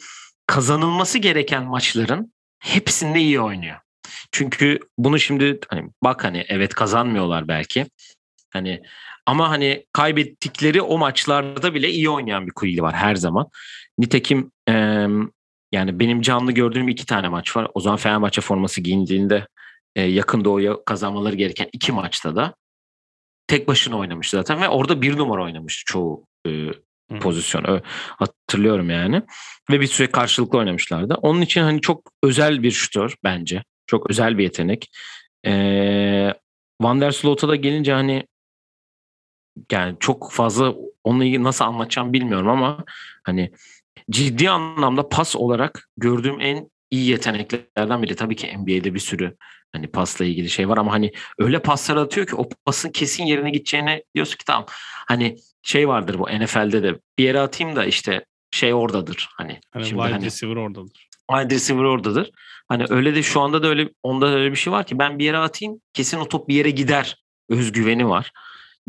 kazanılması 0.47 1.17
gereken 1.17 1.63
maçların 1.63 2.34
hepsinde 2.59 3.19
iyi 3.19 3.41
oynuyor. 3.41 3.77
Çünkü 4.31 4.79
bunu 4.97 5.19
şimdi 5.19 5.59
hani 5.69 5.89
bak 6.03 6.23
hani 6.23 6.45
evet 6.47 6.73
kazanmıyorlar 6.73 7.47
belki. 7.47 7.85
Hani 8.53 8.81
ama 9.25 9.49
hani 9.49 9.85
kaybettikleri 9.93 10.81
o 10.81 10.97
maçlarda 10.97 11.73
bile 11.73 11.89
iyi 11.89 12.09
oynayan 12.09 12.47
bir 12.47 12.51
Kuyili 12.51 12.81
var 12.81 12.95
her 12.95 13.15
zaman. 13.15 13.47
Nitekim 13.97 14.51
e, 14.69 14.73
yani 15.71 15.99
benim 15.99 16.21
canlı 16.21 16.51
gördüğüm 16.51 16.87
iki 16.87 17.05
tane 17.05 17.29
maç 17.29 17.55
var. 17.55 17.67
O 17.73 17.79
zaman 17.79 17.97
Fenerbahçe 17.97 18.41
forması 18.41 18.81
giyindiğinde 18.81 19.47
e, 19.95 20.01
yakın 20.01 20.45
doğuya 20.45 20.85
kazanmaları 20.85 21.35
gereken 21.35 21.69
iki 21.73 21.91
maçta 21.91 22.35
da 22.35 22.55
tek 23.47 23.67
başına 23.67 23.97
oynamış 23.97 24.29
zaten 24.29 24.61
ve 24.61 24.69
orada 24.69 25.01
bir 25.01 25.17
numara 25.17 25.43
oynamış 25.43 25.83
çoğu 25.85 26.25
e, 26.47 26.49
Hı. 27.11 27.19
pozisyon. 27.19 27.81
Hatırlıyorum 28.07 28.89
yani. 28.89 29.21
Ve 29.71 29.81
bir 29.81 29.87
süre 29.87 30.11
karşılıklı 30.11 30.57
oynamışlardı. 30.57 31.13
Onun 31.13 31.41
için 31.41 31.61
hani 31.61 31.81
çok 31.81 32.11
özel 32.23 32.63
bir 32.63 32.71
şutör 32.71 33.15
bence. 33.23 33.63
Çok 33.87 34.09
özel 34.09 34.37
bir 34.37 34.43
yetenek. 34.43 34.91
Ee, 35.45 36.33
Van 36.81 37.01
der 37.01 37.11
Sloot'a 37.11 37.47
da 37.47 37.55
gelince 37.55 37.93
hani 37.93 38.27
yani 39.71 39.95
çok 39.99 40.31
fazla 40.31 40.73
onu 41.03 41.43
nasıl 41.43 41.65
anlatacağım 41.65 42.13
bilmiyorum 42.13 42.47
ama 42.47 42.83
hani 43.23 43.51
ciddi 44.09 44.49
anlamda 44.49 45.09
pas 45.09 45.35
olarak 45.35 45.89
gördüğüm 45.97 46.41
en 46.41 46.69
iyi 46.95 47.09
yeteneklerden 47.09 48.01
biri. 48.01 48.15
Tabii 48.15 48.35
ki 48.35 48.57
NBA'de 48.57 48.93
bir 48.93 48.99
sürü 48.99 49.35
hani 49.73 49.87
pasla 49.87 50.25
ilgili 50.25 50.49
şey 50.49 50.69
var 50.69 50.77
ama 50.77 50.91
hani 50.93 51.11
öyle 51.39 51.59
paslar 51.61 51.97
atıyor 51.97 52.27
ki 52.27 52.35
o 52.35 52.49
pasın 52.65 52.91
kesin 52.91 53.23
yerine 53.25 53.49
gideceğine 53.49 54.03
diyorsun 54.15 54.37
ki 54.37 54.45
tamam 54.45 54.65
hani 55.07 55.35
şey 55.63 55.87
vardır 55.87 56.19
bu 56.19 56.23
NFL'de 56.23 56.83
de 56.83 56.99
bir 57.17 57.23
yere 57.23 57.39
atayım 57.39 57.75
da 57.75 57.85
işte 57.85 58.25
şey 58.51 58.73
oradadır 58.73 59.29
hani. 59.37 59.59
Hani 59.71 59.85
şimdi 59.85 60.01
wide 60.01 60.13
hani, 60.13 60.25
receiver 60.25 60.55
oradadır. 60.55 61.09
Wide 61.31 61.55
receiver 61.55 61.83
oradadır. 61.83 62.31
Hani 62.67 62.85
öyle 62.89 63.15
de 63.15 63.23
şu 63.23 63.41
anda 63.41 63.63
da 63.63 63.67
öyle 63.67 63.89
onda 64.03 64.27
öyle 64.27 64.51
bir 64.51 64.57
şey 64.57 64.73
var 64.73 64.85
ki 64.85 64.99
ben 64.99 65.19
bir 65.19 65.25
yere 65.25 65.37
atayım 65.37 65.81
kesin 65.93 66.17
o 66.19 66.27
top 66.27 66.47
bir 66.47 66.55
yere 66.55 66.71
gider 66.71 67.23
özgüveni 67.49 68.09
var. 68.09 68.31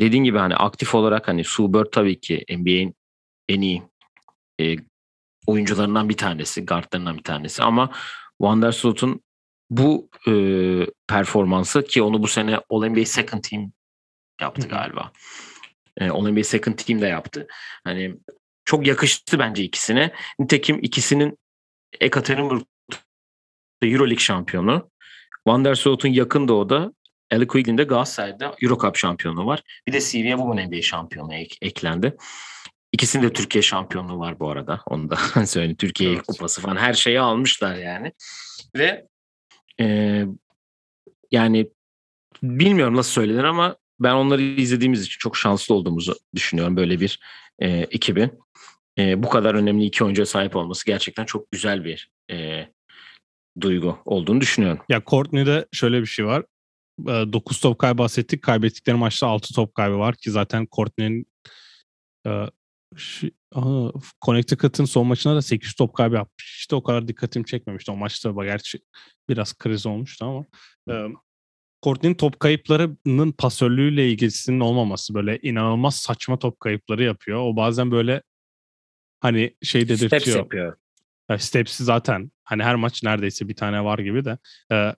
Dediğin 0.00 0.24
gibi 0.24 0.38
hani 0.38 0.56
aktif 0.56 0.94
olarak 0.94 1.28
hani 1.28 1.44
Sue 1.44 1.72
Bird 1.72 1.86
tabii 1.92 2.20
ki 2.20 2.44
NBA'in 2.50 2.94
en 3.48 3.60
iyi 3.60 3.82
e, 4.60 4.76
oyuncularından 5.46 6.09
bir 6.09 6.16
tanesi, 6.16 6.64
guardlarından 6.64 7.18
bir 7.18 7.22
tanesi 7.22 7.62
ama 7.62 7.90
Wanderslot'un 8.40 9.20
bu 9.70 10.09
e, 10.28 10.32
performansı 11.09 11.85
ki 11.85 12.02
onu 12.02 12.22
bu 12.22 12.28
sene 12.28 12.61
All-NBA 12.70 13.04
Second 13.04 13.42
Team 13.42 13.72
yaptı 14.40 14.68
galiba. 14.68 15.12
E, 15.96 16.09
All-NBA 16.09 16.44
Second 16.44 16.74
Team 16.74 17.00
de 17.00 17.06
yaptı. 17.06 17.46
Hani 17.85 18.16
çok 18.64 18.87
yakıştı 18.87 19.38
bence 19.38 19.62
ikisine. 19.62 20.12
Nitekim 20.38 20.78
ikisinin 20.82 21.38
Ekaterinburg 22.00 22.62
Euroleague 23.82 24.18
şampiyonu. 24.18 24.90
Van 25.46 25.64
der 25.64 25.74
Sloot'un 25.74 26.09
yakın 26.09 26.48
doğuda 26.48 26.92
Ali 27.32 27.46
Quigley'in 27.46 27.78
de 27.78 27.85
Galatasaray'da 27.85 28.54
Eurocup 28.62 28.96
şampiyonu 28.96 29.46
var. 29.46 29.62
Bir 29.87 29.92
de 29.92 30.00
CV'ye 30.00 30.37
Women 30.37 30.68
NBA 30.68 30.82
şampiyonu 30.82 31.35
ek, 31.35 31.56
eklendi. 31.62 32.16
İkisinin 32.92 33.22
de 33.22 33.33
Türkiye 33.33 33.62
şampiyonluğu 33.62 34.18
var 34.18 34.40
bu 34.40 34.51
arada. 34.51 34.81
Onu 34.87 35.11
da 35.11 35.16
söyleyeyim. 35.46 35.77
Türkiye 35.77 36.12
evet. 36.12 36.27
kupası 36.27 36.61
falan 36.61 36.77
her 36.77 36.94
şeyi 36.94 37.20
almışlar 37.20 37.77
yani. 37.77 38.12
Ve 38.77 39.07
e, 39.81 40.25
yani 41.31 41.70
bilmiyorum 42.42 42.96
nasıl 42.96 43.11
söylenir 43.11 43.44
ama 43.44 43.77
ben 44.01 44.14
onları 44.14 44.42
izlediğimiz 44.42 45.03
için 45.03 45.18
çok 45.18 45.37
şanslı 45.37 45.75
olduğumuzu 45.75 46.14
düşünüyorum 46.35 46.77
böyle 46.77 47.01
bir 47.01 47.20
e, 47.59 47.68
ekibin. 47.68 48.38
E, 48.99 49.22
bu 49.22 49.29
kadar 49.29 49.55
önemli 49.55 49.85
iki 49.85 50.05
oyuncuya 50.05 50.27
sahip 50.27 50.57
olması 50.57 50.87
gerçekten 50.87 51.25
çok 51.25 51.51
güzel 51.51 51.85
bir 51.85 52.11
e, 52.31 52.68
duygu 53.61 53.99
olduğunu 54.05 54.40
düşünüyorum. 54.40 54.81
Ya 54.88 55.03
Courtney'de 55.07 55.66
şöyle 55.72 56.01
bir 56.01 56.07
şey 56.07 56.27
var. 56.27 56.44
9 56.99 57.61
top 57.61 57.79
kaybı 57.79 57.99
bahsettik. 57.99 58.42
Kaybettikleri 58.42 58.96
maçta 58.96 59.27
6 59.27 59.55
top 59.55 59.75
kaybı 59.75 59.99
var 59.99 60.14
ki 60.14 60.31
zaten 60.31 60.68
Courtney'nin 60.77 61.27
e, 63.56 63.61
Connecticut'ın 64.24 64.85
son 64.85 65.06
maçında 65.06 65.35
da 65.35 65.42
8 65.42 65.74
top 65.74 65.94
kaybı 65.94 66.14
yapmış. 66.14 66.56
İşte 66.59 66.76
o 66.76 66.82
kadar 66.82 67.09
dikkatimi 67.09 67.46
çekmemişti. 67.46 67.90
O 67.90 67.96
maçta 67.96 68.44
gerçi 68.44 68.78
biraz 69.28 69.54
kriz 69.54 69.87
olmuştu 69.87 70.24
ama 70.24 70.44
e, 70.90 71.14
Courtney'nin 71.82 72.16
top 72.16 72.40
kayıplarının 72.40 73.32
pasörlüğüyle 73.32 74.11
ilgisinin 74.11 74.61
olmaması 74.61 75.14
böyle 75.14 75.38
inanılmaz 75.42 75.96
saçma 75.96 76.38
top 76.38 76.61
kayıpları 76.61 77.04
yapıyor. 77.04 77.40
O 77.40 77.56
bazen 77.56 77.90
böyle 77.90 78.22
hani 79.20 79.56
şey 79.62 79.88
dedirtiyor. 79.88 80.20
Steps 80.20 80.37
yapıyor. 80.37 80.76
Steps'i 81.38 81.85
zaten 81.85 82.30
hani 82.44 82.62
her 82.62 82.74
maç 82.74 83.02
neredeyse 83.02 83.48
bir 83.48 83.56
tane 83.56 83.85
var 83.85 83.98
gibi 83.98 84.24
de. 84.24 84.38
Ee, 84.72 84.94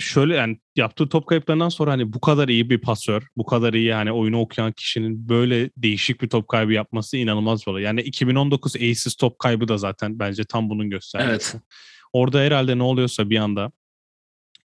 şöyle 0.00 0.34
yani 0.34 0.60
yaptığı 0.76 1.08
top 1.08 1.26
kayıplarından 1.26 1.68
sonra 1.68 1.90
hani 1.90 2.12
bu 2.12 2.20
kadar 2.20 2.48
iyi 2.48 2.70
bir 2.70 2.80
pasör, 2.80 3.22
bu 3.36 3.46
kadar 3.46 3.74
iyi 3.74 3.94
hani 3.94 4.12
oyunu 4.12 4.40
okuyan 4.40 4.72
kişinin 4.72 5.28
böyle 5.28 5.70
değişik 5.76 6.22
bir 6.22 6.28
top 6.28 6.48
kaybı 6.48 6.72
yapması 6.72 7.16
inanılmaz 7.16 7.66
bir 7.66 7.70
olay. 7.70 7.82
Yani 7.82 8.00
2019 8.00 8.76
Aces 8.76 9.14
top 9.14 9.38
kaybı 9.38 9.68
da 9.68 9.76
zaten 9.78 10.18
bence 10.18 10.44
tam 10.44 10.70
bunun 10.70 10.90
göstergesi. 10.90 11.56
Evet. 11.56 11.64
Orada 12.12 12.38
herhalde 12.40 12.78
ne 12.78 12.82
oluyorsa 12.82 13.30
bir 13.30 13.38
anda 13.38 13.72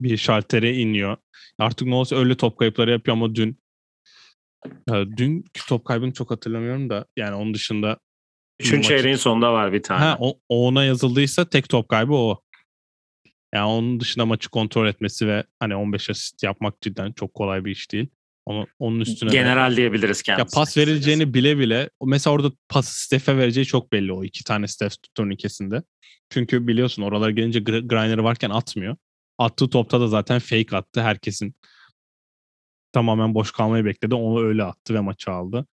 bir 0.02 0.18
şaltere 0.18 0.76
iniyor. 0.76 1.18
Artık 1.60 1.88
ne 1.88 1.96
olsa 1.96 2.16
öyle 2.16 2.38
top 2.38 2.58
kayıpları 2.58 2.92
yapıyor 2.92 3.18
ama 3.18 3.36
dün 3.36 3.60
dünkü 5.18 5.68
top 5.68 5.86
kaybını 5.86 6.14
çok 6.14 6.32
hatırlamıyorum 6.32 6.90
da 6.90 7.06
yani 7.18 7.36
onun 7.36 7.54
dışında 7.54 8.00
Üçüncü 8.60 8.88
çeyreğin 8.88 9.16
sonunda 9.16 9.54
var 9.54 9.74
bir 9.74 9.84
tane. 9.84 10.00
Ha, 10.00 10.18
o 10.20 10.40
ona 10.50 10.84
yazıldıysa 10.84 11.50
tek 11.50 11.70
top 11.70 11.90
kaybı 11.90 12.14
o. 12.14 12.43
Yani 13.54 13.66
onun 13.66 14.00
dışında 14.00 14.26
maçı 14.26 14.50
kontrol 14.50 14.88
etmesi 14.88 15.28
ve 15.28 15.44
hani 15.60 15.76
15 15.76 16.10
asist 16.10 16.44
yapmak 16.44 16.82
cidden 16.82 17.12
çok 17.12 17.34
kolay 17.34 17.66
bir 17.66 17.72
iş 17.72 17.92
değil. 17.92 18.08
Onu, 18.46 18.68
onun 18.80 19.00
üstüne 19.00 19.32
general 19.32 19.72
de, 19.72 19.76
diyebiliriz 19.76 20.22
kendisi. 20.22 20.58
Ya 20.58 20.62
pas 20.62 20.78
verileceğini 20.78 21.34
bile 21.34 21.58
bile 21.58 21.90
mesela 22.06 22.34
orada 22.34 22.52
pas 22.70 22.88
Steph'e 22.88 23.38
vereceği 23.38 23.66
çok 23.66 23.92
belli 23.92 24.14
o 24.14 24.24
iki 24.24 24.44
tane 24.44 24.68
Steph 24.68 24.96
turnikesinde. 25.16 25.84
Çünkü 26.30 26.68
biliyorsun 26.68 27.04
oralara 27.04 27.32
gelince 27.32 27.60
Griner 27.60 28.18
varken 28.18 28.50
atmıyor. 28.50 28.96
Attığı 29.38 29.70
topta 29.70 30.02
da 30.02 30.08
zaten 30.08 30.40
fake 30.40 30.78
attı. 30.78 31.02
Herkesin 31.02 31.56
tamamen 32.92 33.36
boş 33.36 33.52
kalmayı 33.52 33.86
bekledi. 33.86 34.16
Onu 34.16 34.44
öyle 34.44 34.64
attı 34.64 34.94
ve 34.94 35.00
maçı 35.00 35.32
aldı. 35.32 35.68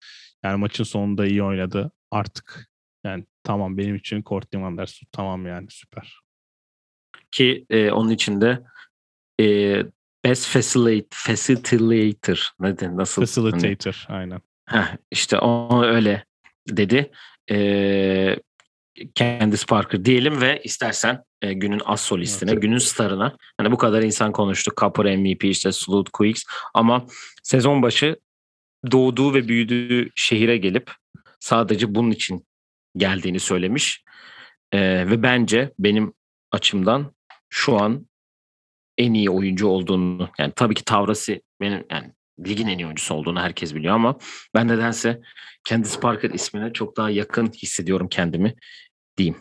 Yani 0.45 0.57
maçın 0.57 0.85
sonunda 0.85 1.27
iyi 1.27 1.43
oynadı. 1.43 1.93
Artık 2.11 2.71
yani 3.05 3.25
tamam 3.45 3.79
benim 3.79 3.97
için 3.97 4.23
Courtney 4.23 4.62
Van 4.62 4.79
Der 4.79 5.01
tamam 5.12 5.47
yani 5.47 5.66
süper. 5.71 6.21
Ki 7.31 7.66
e, 7.70 7.90
onun 7.90 8.11
içinde 8.11 8.62
e, 9.40 9.77
Best 10.25 10.46
facilitate, 10.46 11.09
Facilitator 11.11 12.51
ne 12.61 12.96
nasıl? 12.96 13.23
Facilitator 13.23 14.05
hani, 14.09 14.18
aynen. 14.18 14.40
Heh, 14.66 14.96
işte 15.11 15.38
o 15.38 15.83
öyle 15.85 16.25
dedi. 16.68 17.11
Ee, 17.51 18.37
Candice 19.14 19.66
Parker 19.68 20.05
diyelim 20.05 20.40
ve 20.40 20.61
istersen 20.64 21.25
e, 21.42 21.53
günün 21.53 21.81
as 21.85 22.01
solistine, 22.01 22.51
evet. 22.51 22.62
günün 22.62 22.79
starına. 22.79 23.37
Hani 23.59 23.73
bu 23.73 23.79
kadar 23.79 24.03
insan 24.03 24.33
konuştu. 24.33 24.73
Copper 24.77 25.16
MVP 25.16 25.44
işte 25.44 25.73
Slut 25.73 26.11
Quicks 26.11 26.42
ama 26.75 27.07
sezon 27.42 27.83
başı 27.83 28.16
doğduğu 28.92 29.35
ve 29.35 29.49
büyüdüğü 29.49 30.11
şehire 30.14 30.57
gelip 30.57 30.90
sadece 31.40 31.94
bunun 31.94 32.11
için 32.11 32.46
geldiğini 32.96 33.40
söylemiş. 33.40 34.05
Ee, 34.73 34.81
ve 35.11 35.23
bence 35.23 35.73
benim 35.79 36.12
açımdan 36.53 37.15
şu 37.49 37.77
an 37.77 38.07
en 38.99 39.15
iyi 39.15 39.31
oyuncu 39.31 39.67
olduğunu 39.67 40.31
yani 40.39 40.53
tabii 40.57 40.75
ki 40.75 40.85
Tavrasi 40.85 41.43
benim 41.61 41.85
yani 41.91 42.13
ligin 42.47 42.69
en 42.69 42.79
iyi 42.79 42.87
oyuncusu 42.87 43.15
olduğunu 43.15 43.41
herkes 43.41 43.75
biliyor 43.75 43.95
ama 43.95 44.19
ben 44.55 44.69
nedense 44.69 45.21
Candice 45.69 46.01
Parker 46.01 46.31
ismine 46.31 46.73
çok 46.73 46.97
daha 46.97 47.11
yakın 47.11 47.47
hissediyorum 47.47 48.09
kendimi 48.09 48.55
diyeyim. 49.17 49.37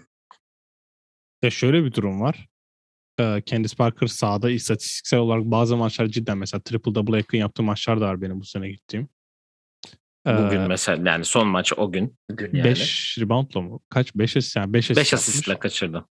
Ya 1.43 1.49
şöyle 1.49 1.83
bir 1.83 1.93
durum 1.93 2.21
var. 2.21 2.47
Candice 3.45 3.75
Parker 3.75 4.07
sahada 4.07 4.49
istatistiksel 4.49 5.19
olarak 5.19 5.45
bazı 5.45 5.77
maçlar 5.77 6.07
cidden 6.07 6.37
mesela 6.37 6.61
triple 6.61 6.95
double 6.95 7.17
yakın 7.17 7.37
yaptığı 7.37 7.63
maçlar 7.63 8.01
da 8.01 8.05
var 8.05 8.21
benim 8.21 8.39
bu 8.39 8.45
sene 8.45 8.69
gittiğim. 8.69 9.09
Bugün 10.25 10.59
ee, 10.59 10.67
mesela 10.67 11.09
yani 11.11 11.25
son 11.25 11.47
maç 11.47 11.73
o 11.77 11.91
gün. 11.91 12.17
5 12.29 13.17
yani. 13.17 13.25
reboundla 13.25 13.61
mı? 13.61 13.79
Kaç? 13.89 14.15
5 14.15 14.37
asist 14.37 14.55
yani 14.55 14.73
5 14.73 14.91
asist. 14.91 14.97
5 14.99 15.13
asistle 15.13 15.59
kaçırdı. 15.59 16.05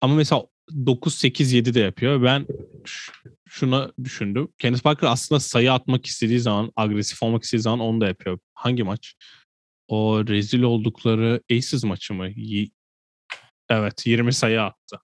Ama 0.00 0.14
mesela 0.14 0.46
9-8-7 0.70 1.74
de 1.74 1.80
yapıyor. 1.80 2.22
Ben 2.22 2.46
şuna 3.48 3.92
düşündüm. 4.04 4.48
Kenneth 4.58 4.82
Parker 4.82 5.08
aslında 5.08 5.40
sayı 5.40 5.72
atmak 5.72 6.06
istediği 6.06 6.40
zaman, 6.40 6.72
agresif 6.76 7.22
olmak 7.22 7.42
istediği 7.42 7.62
zaman 7.62 7.80
onu 7.80 8.00
da 8.00 8.06
yapıyor. 8.06 8.38
Hangi 8.54 8.82
maç? 8.82 9.14
O 9.88 10.26
rezil 10.26 10.62
oldukları 10.62 11.40
Aces 11.52 11.84
maçı 11.84 12.14
mı? 12.14 12.28
Evet 13.68 14.06
20 14.06 14.32
sayı 14.32 14.62
attı. 14.62 15.00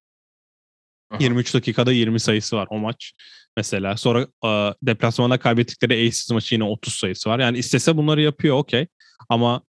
Aha. 1.11 1.19
23 1.23 1.55
dakikada 1.55 1.93
20 1.93 2.21
sayısı 2.21 2.57
var 2.57 2.67
o 2.71 2.79
maç. 2.79 3.13
Mesela 3.57 3.97
sonra 3.97 4.27
e, 4.45 4.75
deplasmanda 4.83 5.39
kaybettikleri 5.39 6.07
Aces 6.07 6.31
maçı 6.31 6.55
yine 6.55 6.65
30 6.65 6.95
sayısı 6.95 7.31
var. 7.31 7.39
Yani 7.39 7.59
istese 7.59 7.97
bunları 7.97 8.23
yapıyor 8.23 8.57
okey. 8.57 8.87
Ama 9.29 9.63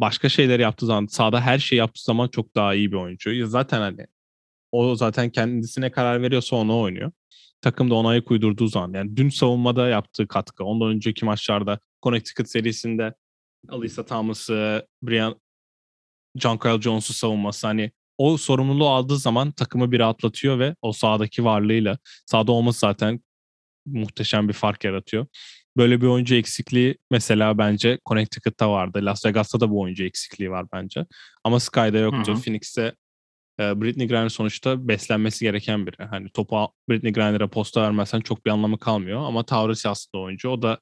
başka 0.00 0.28
şeyler 0.28 0.60
yaptığı 0.60 0.86
zaman 0.86 1.06
sahada 1.06 1.40
her 1.40 1.58
şeyi 1.58 1.78
yaptığı 1.78 2.02
zaman 2.02 2.28
çok 2.28 2.54
daha 2.54 2.74
iyi 2.74 2.92
bir 2.92 2.96
oyuncu. 2.96 3.46
Zaten 3.46 3.80
hani 3.80 4.06
o 4.72 4.94
zaten 4.96 5.30
kendisine 5.30 5.90
karar 5.90 6.22
veriyorsa 6.22 6.56
onu 6.56 6.80
oynuyor. 6.80 7.12
Takım 7.60 7.90
da 7.90 7.94
ona 7.94 8.08
ayak 8.08 8.30
zaman. 8.68 8.92
Yani 8.92 9.16
dün 9.16 9.28
savunmada 9.28 9.88
yaptığı 9.88 10.28
katkı. 10.28 10.64
Ondan 10.64 10.88
önceki 10.88 11.24
maçlarda 11.24 11.78
Connecticut 12.02 12.50
serisinde 12.50 13.14
Alisa 13.68 14.04
Thomas'ı, 14.04 14.86
Brian 15.02 15.40
Kyle 16.58 16.82
Jones'u 16.82 17.12
savunması. 17.14 17.66
Hani 17.66 17.90
o 18.18 18.36
sorumluluğu 18.36 18.88
aldığı 18.88 19.18
zaman 19.18 19.52
takımı 19.52 19.92
bir 19.92 20.00
atlatıyor 20.00 20.58
ve 20.58 20.76
o 20.82 20.92
sahadaki 20.92 21.44
varlığıyla 21.44 21.98
sahada 22.26 22.52
olması 22.52 22.78
zaten 22.78 23.20
muhteşem 23.86 24.48
bir 24.48 24.52
fark 24.52 24.84
yaratıyor. 24.84 25.26
Böyle 25.76 26.00
bir 26.00 26.06
oyuncu 26.06 26.34
eksikliği 26.34 26.98
mesela 27.10 27.58
bence 27.58 27.98
Connecticut'ta 28.08 28.70
vardı. 28.70 28.98
Las 29.02 29.26
Vegas'ta 29.26 29.60
da 29.60 29.70
bu 29.70 29.80
oyuncu 29.80 30.04
eksikliği 30.04 30.50
var 30.50 30.66
bence. 30.72 31.06
Ama 31.44 31.60
Sky'da 31.60 31.98
yoktu. 31.98 32.32
Hı 32.32 32.36
hı. 32.36 32.42
Phoenix'te 32.42 32.94
Britney 33.60 34.08
Griner 34.08 34.28
sonuçta 34.28 34.88
beslenmesi 34.88 35.44
gereken 35.44 35.86
biri. 35.86 36.04
Hani 36.04 36.30
topu 36.30 36.68
Britney 36.88 37.12
Griner'a 37.12 37.48
posta 37.48 37.82
vermezsen 37.82 38.20
çok 38.20 38.46
bir 38.46 38.50
anlamı 38.50 38.78
kalmıyor. 38.78 39.26
Ama 39.26 39.46
Taurus 39.46 39.86
aslında 39.86 40.24
oyuncu. 40.24 40.48
O 40.48 40.62
da 40.62 40.80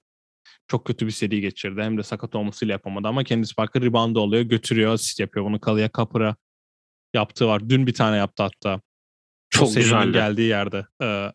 çok 0.68 0.86
kötü 0.86 1.06
bir 1.06 1.10
seri 1.10 1.40
geçirdi. 1.40 1.82
Hem 1.82 1.98
de 1.98 2.02
sakat 2.02 2.34
olmasıyla 2.34 2.72
yapamadı 2.72 3.08
ama 3.08 3.24
kendisi 3.24 3.54
Parker 3.54 3.82
rebound 3.82 4.16
oluyor, 4.16 4.42
götürüyor, 4.42 4.92
asist 4.92 5.20
yapıyor. 5.20 5.46
Bunu 5.46 5.60
Kalıya 5.60 5.88
Kapır'a 5.88 6.36
yaptığı 7.14 7.46
var. 7.46 7.68
Dün 7.68 7.86
bir 7.86 7.94
tane 7.94 8.16
yaptı 8.16 8.42
hatta. 8.42 8.80
Çok 9.50 9.74
güzel 9.74 10.08
geldiği 10.08 10.48
yerde. 10.48 10.86
Ee, 11.02 11.32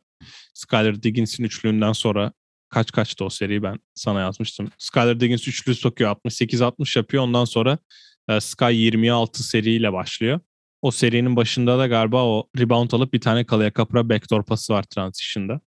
Skyler 0.53 1.03
Diggins'in 1.03 1.43
üçlüğünden 1.43 1.91
sonra 1.91 2.33
kaç 2.69 2.91
kaçtı 2.91 3.25
o 3.25 3.29
seri 3.29 3.63
ben 3.63 3.79
sana 3.95 4.19
yazmıştım. 4.19 4.69
Skyler 4.77 5.19
Diggins 5.19 5.47
üçlü 5.47 5.75
sokuyor 5.75 6.15
68-60 6.15 6.99
yapıyor. 6.99 7.23
Ondan 7.23 7.45
sonra 7.45 7.77
e, 8.29 8.39
Sky 8.39 8.73
26 8.73 9.43
seriyle 9.43 9.93
başlıyor. 9.93 10.39
O 10.81 10.91
serinin 10.91 11.35
başında 11.35 11.79
da 11.79 11.87
galiba 11.87 12.25
o 12.25 12.49
rebound 12.59 12.91
alıp 12.91 13.13
bir 13.13 13.21
tane 13.21 13.45
kalaya 13.45 13.71
kapıra 13.71 14.09
backdoor 14.09 14.43
pası 14.43 14.73
var 14.73 14.83
transition'da. 14.83 15.61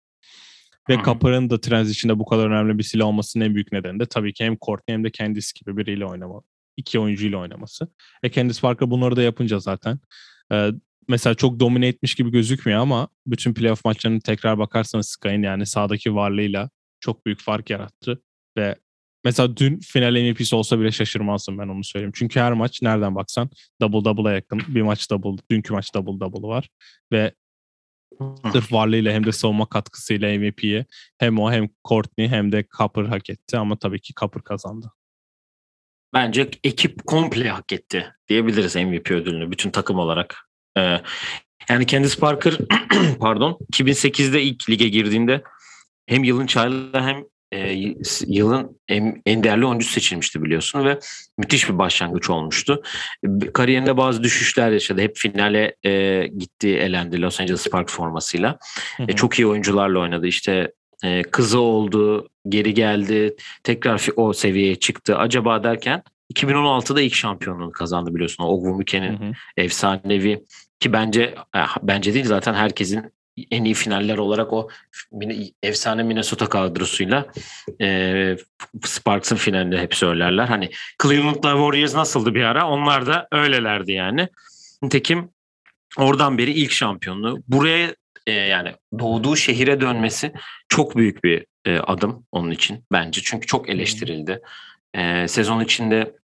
Ve 0.88 0.96
hmm. 0.96 1.02
Kapır'ın 1.02 1.50
da 1.50 1.60
transition'da 1.60 2.18
bu 2.18 2.24
kadar 2.24 2.46
önemli 2.46 2.78
bir 2.78 2.82
silah 2.82 3.06
olmasının 3.06 3.44
en 3.44 3.54
büyük 3.54 3.72
nedeni 3.72 4.00
de 4.00 4.06
tabii 4.06 4.32
ki 4.32 4.44
hem 4.44 4.56
Courtney 4.66 4.94
hem 4.94 5.04
de 5.04 5.10
kendisi 5.10 5.54
gibi 5.54 5.76
biriyle 5.76 6.06
oynama. 6.06 6.42
iki 6.76 6.98
oyuncuyla 6.98 7.38
oynaması. 7.38 7.88
E 8.22 8.30
Candice 8.30 8.60
Parker 8.60 8.90
bunları 8.90 9.16
da 9.16 9.22
yapınca 9.22 9.58
zaten. 9.58 9.98
E, 10.52 10.70
mesela 11.08 11.34
çok 11.34 11.60
domine 11.60 11.86
etmiş 11.86 12.14
gibi 12.14 12.30
gözükmüyor 12.30 12.80
ama 12.80 13.08
bütün 13.26 13.54
playoff 13.54 13.84
maçlarını 13.84 14.20
tekrar 14.20 14.58
bakarsanız 14.58 15.08
Sky'ın 15.08 15.42
yani 15.42 15.66
sağdaki 15.66 16.14
varlığıyla 16.14 16.70
çok 17.02 17.26
büyük 17.26 17.40
fark 17.40 17.70
yarattı. 17.70 18.22
Ve 18.56 18.76
Mesela 19.24 19.56
dün 19.56 19.80
final 19.80 20.12
MVP'si 20.12 20.56
olsa 20.56 20.80
bile 20.80 20.92
şaşırmazdım 20.92 21.58
ben 21.58 21.68
onu 21.68 21.84
söyleyeyim. 21.84 22.12
Çünkü 22.14 22.40
her 22.40 22.52
maç 22.52 22.82
nereden 22.82 23.14
baksan 23.14 23.50
double 23.80 24.04
double'a 24.04 24.32
yakın. 24.32 24.62
Bir 24.68 24.82
maç 24.82 25.10
double, 25.10 25.42
dünkü 25.50 25.72
maç 25.72 25.94
double 25.94 26.20
double 26.20 26.48
var. 26.48 26.68
Ve 27.12 27.32
sırf 28.52 28.72
varlığıyla 28.72 29.12
hem 29.12 29.26
de 29.26 29.32
savunma 29.32 29.68
katkısıyla 29.68 30.38
MVP'ye 30.38 30.86
hem 31.18 31.38
o 31.38 31.52
hem 31.52 31.68
Courtney 31.88 32.28
hem 32.28 32.52
de 32.52 32.64
Copper 32.78 33.04
hak 33.04 33.30
etti. 33.30 33.56
Ama 33.58 33.78
tabii 33.78 34.00
ki 34.00 34.12
Copper 34.14 34.42
kazandı. 34.42 34.92
Bence 36.14 36.50
ekip 36.64 37.06
komple 37.06 37.48
hak 37.48 37.72
etti 37.72 38.12
diyebiliriz 38.28 38.76
MVP 38.76 39.10
ödülünü 39.10 39.50
bütün 39.50 39.70
takım 39.70 39.98
olarak. 39.98 40.48
Ee, 40.76 41.00
yani 41.68 41.86
Candice 41.86 42.20
Parker 42.20 42.58
pardon 43.20 43.58
2008'de 43.72 44.42
ilk 44.42 44.70
lige 44.70 44.88
girdiğinde 44.88 45.42
hem 46.12 46.24
yılın 46.24 46.46
çaylı 46.46 46.90
hem 46.92 47.24
e, 47.52 47.72
yılın 48.26 48.80
en, 48.88 49.22
en 49.26 49.44
değerli 49.44 49.66
oyuncu 49.66 49.86
seçilmişti 49.86 50.42
biliyorsun 50.42 50.84
ve 50.84 50.98
müthiş 51.38 51.68
bir 51.68 51.78
başlangıç 51.78 52.30
olmuştu. 52.30 52.82
Kariyerinde 53.54 53.96
bazı 53.96 54.22
düşüşler 54.22 54.70
yaşadı. 54.70 55.00
Hep 55.00 55.16
finale 55.16 55.76
e, 55.84 56.26
gitti, 56.26 56.68
elendi 56.68 57.22
Los 57.22 57.40
Angeles 57.40 57.60
Sparks 57.60 57.94
formasıyla. 57.94 58.58
E, 59.08 59.12
çok 59.12 59.38
iyi 59.38 59.46
oyuncularla 59.46 59.98
oynadı. 59.98 60.26
İşte 60.26 60.72
e, 61.04 61.22
kızı 61.22 61.60
oldu, 61.60 62.28
geri 62.48 62.74
geldi, 62.74 63.36
tekrar 63.62 64.06
o 64.16 64.32
seviyeye 64.32 64.74
çıktı. 64.74 65.16
Acaba 65.16 65.64
derken 65.64 66.02
2016'da 66.34 67.00
ilk 67.00 67.14
şampiyonluğunu 67.14 67.72
kazandı 67.72 68.14
biliyorsun. 68.14 68.44
Ogwumike'nin 68.44 69.34
efsanevi 69.56 70.44
ki 70.80 70.92
bence 70.92 71.34
bence 71.82 72.14
değil 72.14 72.26
zaten 72.26 72.54
herkesin 72.54 73.12
en 73.50 73.64
iyi 73.64 73.74
finaller 73.74 74.18
olarak 74.18 74.52
o 74.52 74.68
efsane 75.62 76.02
Minnesota 76.02 76.48
kadrosuyla 76.48 77.26
e, 77.80 78.36
Sparks'ın 78.84 79.36
finalinde 79.36 79.78
hep 79.78 79.94
söylerler. 79.94 80.46
Hani 80.46 80.70
Cleveland'la 81.02 81.52
Warriors 81.52 81.94
nasıldı 81.94 82.34
bir 82.34 82.42
ara? 82.42 82.68
Onlar 82.68 83.06
da 83.06 83.28
öylelerdi 83.32 83.92
yani. 83.92 84.28
Nitekim 84.82 85.30
oradan 85.96 86.38
beri 86.38 86.52
ilk 86.52 86.72
şampiyonluğu. 86.72 87.42
Buraya 87.48 87.94
e, 88.26 88.32
yani 88.32 88.72
doğduğu 88.98 89.36
şehire 89.36 89.80
dönmesi 89.80 90.32
çok 90.68 90.96
büyük 90.96 91.24
bir 91.24 91.46
e, 91.64 91.78
adım 91.78 92.26
onun 92.32 92.50
için 92.50 92.84
bence. 92.92 93.20
Çünkü 93.24 93.46
çok 93.46 93.68
eleştirildi. 93.68 94.40
E, 94.94 95.28
sezon 95.28 95.60
içinde 95.60 96.16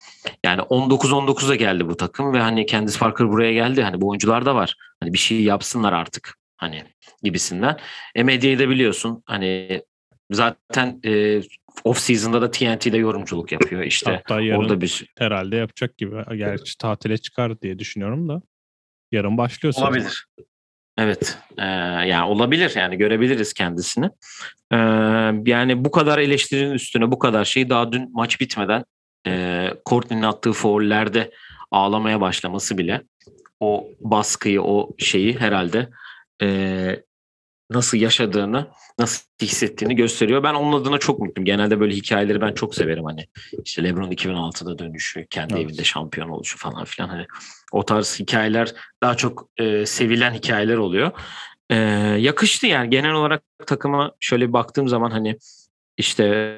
yani 0.45 0.61
19-19'a 0.61 1.55
geldi 1.55 1.89
bu 1.89 1.97
takım 1.97 2.33
ve 2.33 2.39
hani 2.39 2.67
Candice 2.67 2.99
Parker 2.99 3.29
buraya 3.29 3.53
geldi. 3.53 3.83
Hani 3.83 4.01
bu 4.01 4.09
oyuncular 4.09 4.45
da 4.45 4.55
var. 4.55 4.75
Hani 4.99 5.13
bir 5.13 5.17
şey 5.17 5.43
yapsınlar 5.43 5.93
artık 5.93 6.37
hani 6.57 6.83
gibisinden. 7.23 7.77
E 8.15 8.23
medyayı 8.23 8.59
da 8.59 8.69
biliyorsun 8.69 9.23
hani 9.25 9.81
zaten 10.31 10.99
e, 11.05 11.41
off 11.83 11.99
season'da 11.99 12.41
da 12.41 12.51
TNT'de 12.51 12.97
yorumculuk 12.97 13.51
yapıyor 13.51 13.83
işte. 13.83 14.11
Hatta 14.11 14.41
yarın 14.41 14.59
orada 14.59 14.81
bir 14.81 15.05
herhalde 15.17 15.55
yapacak 15.55 15.97
gibi. 15.97 16.15
Gerçi 16.37 16.77
tatile 16.77 17.17
çıkar 17.17 17.61
diye 17.61 17.79
düşünüyorum 17.79 18.29
da. 18.29 18.41
Yarın 19.11 19.37
başlıyor. 19.37 19.73
Olabilir. 19.77 20.25
Evet. 20.97 21.37
Ee, 21.57 21.65
yani 22.07 22.23
olabilir 22.23 22.73
yani 22.75 22.97
görebiliriz 22.97 23.53
kendisini. 23.53 24.09
Ee, 24.71 24.77
yani 25.45 25.85
bu 25.85 25.91
kadar 25.91 26.17
eleştirinin 26.17 26.73
üstüne 26.73 27.11
bu 27.11 27.19
kadar 27.19 27.45
şey 27.45 27.69
daha 27.69 27.91
dün 27.91 28.09
maç 28.13 28.41
bitmeden 28.41 28.83
e, 29.27 29.69
Courtney'nin 29.89 30.23
attığı 30.23 30.53
faullerde 30.53 31.31
ağlamaya 31.71 32.21
başlaması 32.21 32.77
bile 32.77 33.01
o 33.59 33.87
baskıyı 33.99 34.61
o 34.61 34.89
şeyi 34.97 35.39
herhalde 35.39 35.89
e, 36.41 37.03
nasıl 37.69 37.97
yaşadığını, 37.97 38.67
nasıl 38.99 39.25
hissettiğini 39.41 39.95
gösteriyor. 39.95 40.43
Ben 40.43 40.53
onun 40.53 40.81
adına 40.81 40.97
çok 40.97 41.19
mutluyum. 41.19 41.45
Genelde 41.45 41.79
böyle 41.79 41.95
hikayeleri 41.95 42.41
ben 42.41 42.53
çok 42.53 42.75
severim 42.75 43.05
hani. 43.05 43.27
İşte 43.65 43.83
LeBron 43.83 44.11
2006'da 44.11 44.79
dönüşü, 44.79 45.27
kendi 45.29 45.53
evet. 45.53 45.65
evinde 45.65 45.83
şampiyon 45.83 46.29
oluşu 46.29 46.57
falan 46.57 46.85
filan 46.85 47.09
hani 47.09 47.25
o 47.71 47.85
tarz 47.85 48.19
hikayeler 48.19 48.73
daha 49.03 49.15
çok 49.15 49.49
e, 49.57 49.85
sevilen 49.85 50.33
hikayeler 50.33 50.77
oluyor. 50.77 51.11
E, 51.69 51.75
yakıştı 52.19 52.67
yani 52.67 52.89
genel 52.89 53.11
olarak 53.11 53.43
takıma 53.65 54.11
şöyle 54.19 54.53
baktığım 54.53 54.87
zaman 54.87 55.11
hani 55.11 55.37
işte 55.97 56.57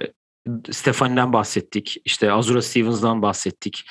Stefani'den 0.72 1.34
bahsettik. 1.34 1.98
İşte 2.06 2.32
Azura 2.32 2.62
Stevens'dan 2.62 3.22
bahsettik. 3.22 3.86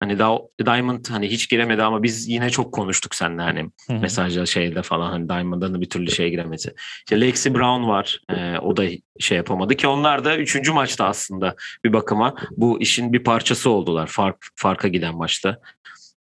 Hani 0.00 0.18
daha 0.18 0.38
Diamond 0.66 1.06
hani 1.08 1.28
hiç 1.28 1.48
giremedi 1.48 1.82
ama 1.82 2.02
biz 2.02 2.28
yine 2.28 2.50
çok 2.50 2.74
konuştuk 2.74 3.14
seninle 3.14 3.42
hani 3.42 3.70
Hı-hı. 3.86 3.98
mesajda 3.98 4.46
şeyde 4.46 4.82
falan 4.82 5.10
hani 5.10 5.28
Diamond'dan 5.28 5.74
da 5.74 5.80
bir 5.80 5.90
türlü 5.90 6.10
şeye 6.10 6.28
giremedi. 6.28 6.74
İşte 6.98 7.20
Lexi 7.20 7.54
Brown 7.54 7.88
var. 7.88 8.20
E, 8.30 8.58
o 8.58 8.76
da 8.76 8.84
şey 9.18 9.36
yapamadı 9.36 9.74
ki 9.74 9.86
onlar 9.86 10.24
da 10.24 10.38
üçüncü 10.38 10.72
maçta 10.72 11.06
aslında 11.06 11.54
bir 11.84 11.92
bakıma 11.92 12.34
bu 12.56 12.80
işin 12.80 13.12
bir 13.12 13.24
parçası 13.24 13.70
oldular. 13.70 14.06
Fark 14.06 14.36
farka 14.56 14.88
giden 14.88 15.16
maçta. 15.16 15.58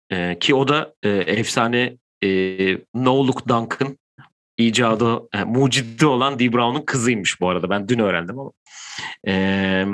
E, 0.10 0.39
ki 0.39 0.56
o 0.56 0.67
da 0.67 0.93
e, 1.04 1.10
efsane 1.10 1.97
e, 2.23 2.30
No 2.93 3.28
Look 3.28 3.47
Duncan 3.47 3.97
icadı, 4.58 5.30
e, 5.34 5.43
mucidi 5.43 6.06
olan 6.06 6.39
Dee 6.39 6.54
Brown'un 6.54 6.86
kızıymış 6.86 7.41
bu 7.41 7.50
arada. 7.50 7.70
Ben 7.70 7.88
dün 7.88 8.00
öğrendim 8.00 8.39
ama. 8.39 8.52
E, 9.28 9.86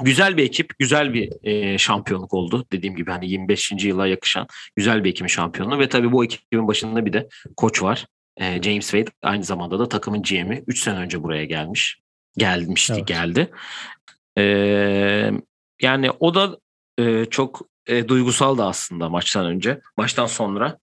güzel 0.00 0.36
bir 0.36 0.44
ekip, 0.44 0.78
güzel 0.78 1.14
bir 1.14 1.32
e, 1.42 1.78
şampiyonluk 1.78 2.34
oldu. 2.34 2.66
Dediğim 2.72 2.96
gibi 2.96 3.10
hani 3.10 3.30
25. 3.30 3.72
yıla 3.84 4.06
yakışan 4.06 4.46
güzel 4.76 5.04
bir 5.04 5.10
ekibin 5.10 5.28
şampiyonluğu 5.28 5.78
ve 5.78 5.88
tabii 5.88 6.12
bu 6.12 6.24
ekibin 6.24 6.68
başında 6.68 7.06
bir 7.06 7.12
de 7.12 7.28
koç 7.56 7.82
var. 7.82 8.06
E, 8.36 8.62
James 8.62 8.90
Wade 8.90 9.10
aynı 9.22 9.44
zamanda 9.44 9.78
da 9.78 9.88
takımın 9.88 10.22
GM'i 10.22 10.64
3 10.66 10.82
sene 10.82 10.98
önce 10.98 11.22
buraya 11.22 11.44
gelmiş. 11.44 11.98
Gelmişti, 12.36 12.92
evet. 12.96 13.06
geldi. 13.06 13.50
E, 14.38 14.42
yani 15.82 16.10
o 16.10 16.34
da 16.34 16.58
e, 16.98 17.24
çok 17.24 17.60
e, 17.86 18.08
duygusal 18.08 18.58
da 18.58 18.66
aslında 18.66 19.08
maçtan 19.08 19.46
önce. 19.46 19.80
Maçtan 19.96 20.26
sonra 20.26 20.78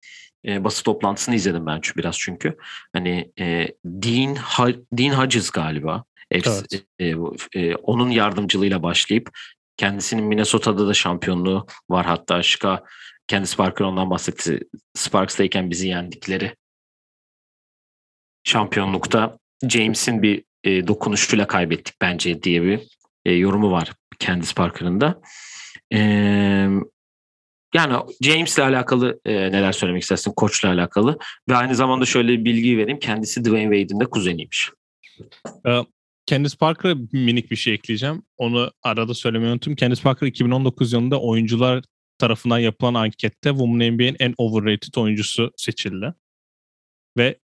e, 0.46 0.64
basın 0.64 0.84
toplantısını 0.84 1.36
izledim 1.36 1.66
ben 1.66 1.82
biraz 1.98 2.18
çünkü. 2.20 2.58
Hani 2.94 3.32
e, 3.40 3.68
Dean, 3.86 4.36
ha, 4.36 4.68
Dean 4.94 5.18
Hodges 5.18 5.50
galiba. 5.50 6.04
Evet. 6.32 6.84
E, 7.00 7.16
e, 7.54 7.76
onun 7.76 8.10
yardımcılığıyla 8.10 8.84
başlayıp 8.84 9.30
kendisinin 9.78 10.24
Minnesota'da 10.24 10.88
da 10.88 10.94
şampiyonluğu 10.94 11.68
var 11.90 12.06
hatta 12.06 12.44
Şika 12.44 12.84
kendi 13.28 13.48
Sparker 13.48 13.86
ondan 13.86 14.10
bahsetti. 14.10 14.60
Sparks'tayken 14.96 15.70
bizi 15.70 15.88
yendikleri 15.88 16.56
şampiyonlukta 18.44 19.38
James'in 19.70 20.22
bir 20.22 20.44
e, 20.64 20.88
dokunuşuyla 20.88 21.48
kaybettik 21.48 21.96
bence 22.02 22.44
diye 22.44 22.64
bir 22.64 22.88
e, 23.26 23.34
yorumu 23.34 23.72
var 23.72 23.94
kendi 24.20 24.54
Parker'ın 24.54 25.02
da. 25.02 25.22
E, 25.94 26.00
yani 27.74 27.96
James'le 28.22 28.60
alakalı 28.60 29.20
e, 29.26 29.34
neler 29.34 29.72
söylemek 29.72 30.02
istersin 30.02 30.32
koçla 30.32 30.70
alakalı 30.70 31.18
ve 31.50 31.56
aynı 31.56 31.76
zamanda 31.76 32.06
şöyle 32.06 32.32
bir 32.32 32.46
bilgi 32.46 32.78
vereyim 32.78 33.00
kendisi 33.00 33.46
Dwayne 33.46 33.78
Wade'in 33.78 34.00
de 34.00 34.06
kuzeniymiş. 34.06 34.70
Ee, 35.68 35.80
Candice 36.28 36.58
Parker'a 36.58 36.96
minik 37.12 37.52
bir 37.52 37.56
şey 37.56 37.74
ekleyeceğim. 37.74 38.24
Onu 38.38 38.72
arada 38.84 39.14
söylemeyi 39.14 39.52
unuttum. 39.52 39.76
Candice 39.76 40.04
Parker 40.04 40.28
2019 40.28 40.94
yılında 40.94 41.22
oyuncular 41.22 41.84
tarafından 42.18 42.60
yapılan 42.60 42.94
ankette 42.94 43.50
Women 43.50 43.94
NBA'in 43.94 44.16
en 44.20 44.34
overrated 44.38 44.94
oyuncusu 44.96 45.52
seçildi. 45.58 46.14
Ve 47.18 47.40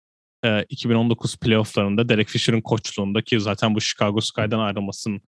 e, 0.46 0.66
2019 0.70 1.38
playofflarında 1.38 2.10
Derek 2.10 2.28
Fisher'ın 2.28 2.62
koçluğunda 2.62 3.22
ki 3.22 3.40
zaten 3.40 3.76
bu 3.76 3.82
Chicago 3.82 4.22
Sky'dan 4.22 4.60
ayrılmasının 4.60 5.22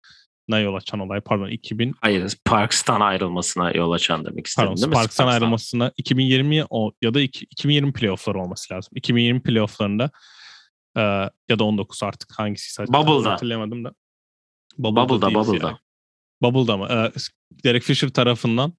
na 0.47 0.59
yol 0.59 0.75
açan 0.75 0.99
olay 0.99 1.21
pardon 1.21 1.47
2000 1.47 1.95
Hayır 2.01 2.37
Parks'tan 2.45 3.01
ayrılmasına 3.01 3.71
yol 3.71 3.91
açan 3.91 4.25
demek 4.25 4.47
istedim 4.47 4.67
pardon, 4.67 4.77
değil 4.77 4.87
mi? 4.87 4.93
Parks'tan 4.93 5.27
ayrılmasına 5.27 5.91
2020 5.97 6.65
o, 6.69 6.91
ya 7.01 7.13
da 7.13 7.21
2020 7.21 7.93
playoff'ları 7.93 8.39
olması 8.39 8.73
lazım. 8.73 8.91
2020 8.95 9.43
playoff'larında 9.43 10.11
e, 10.97 11.01
ya 11.49 11.59
da 11.59 11.63
19 11.63 12.03
artık 12.03 12.39
hangisi 12.39 12.83
Bubble'da. 12.87 13.31
hatırlayamadım 13.31 13.83
da. 13.83 13.93
Bubble'da 14.77 15.09
Bubble'da. 15.09 15.33
Bubble'da, 15.33 15.67
yani. 15.67 15.77
Bubble'da 16.41 16.77
mı? 16.77 16.87
E, 16.91 17.11
Derek 17.63 17.83
Fisher 17.83 18.09
tarafından 18.09 18.73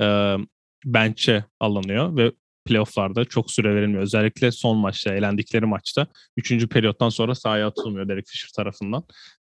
e, 0.00 0.36
bench'e 0.84 1.44
alınıyor 1.60 2.16
ve 2.16 2.32
playoff'larda 2.64 3.24
çok 3.24 3.50
süre 3.50 3.74
verilmiyor. 3.74 4.02
Özellikle 4.02 4.52
son 4.52 4.78
maçta, 4.78 5.14
eğlendikleri 5.14 5.66
maçta 5.66 6.06
3. 6.36 6.68
periyottan 6.68 7.08
sonra 7.08 7.34
sahaya 7.34 7.66
atılmıyor 7.66 8.08
Derek 8.08 8.26
Fisher 8.26 8.48
tarafından. 8.56 9.04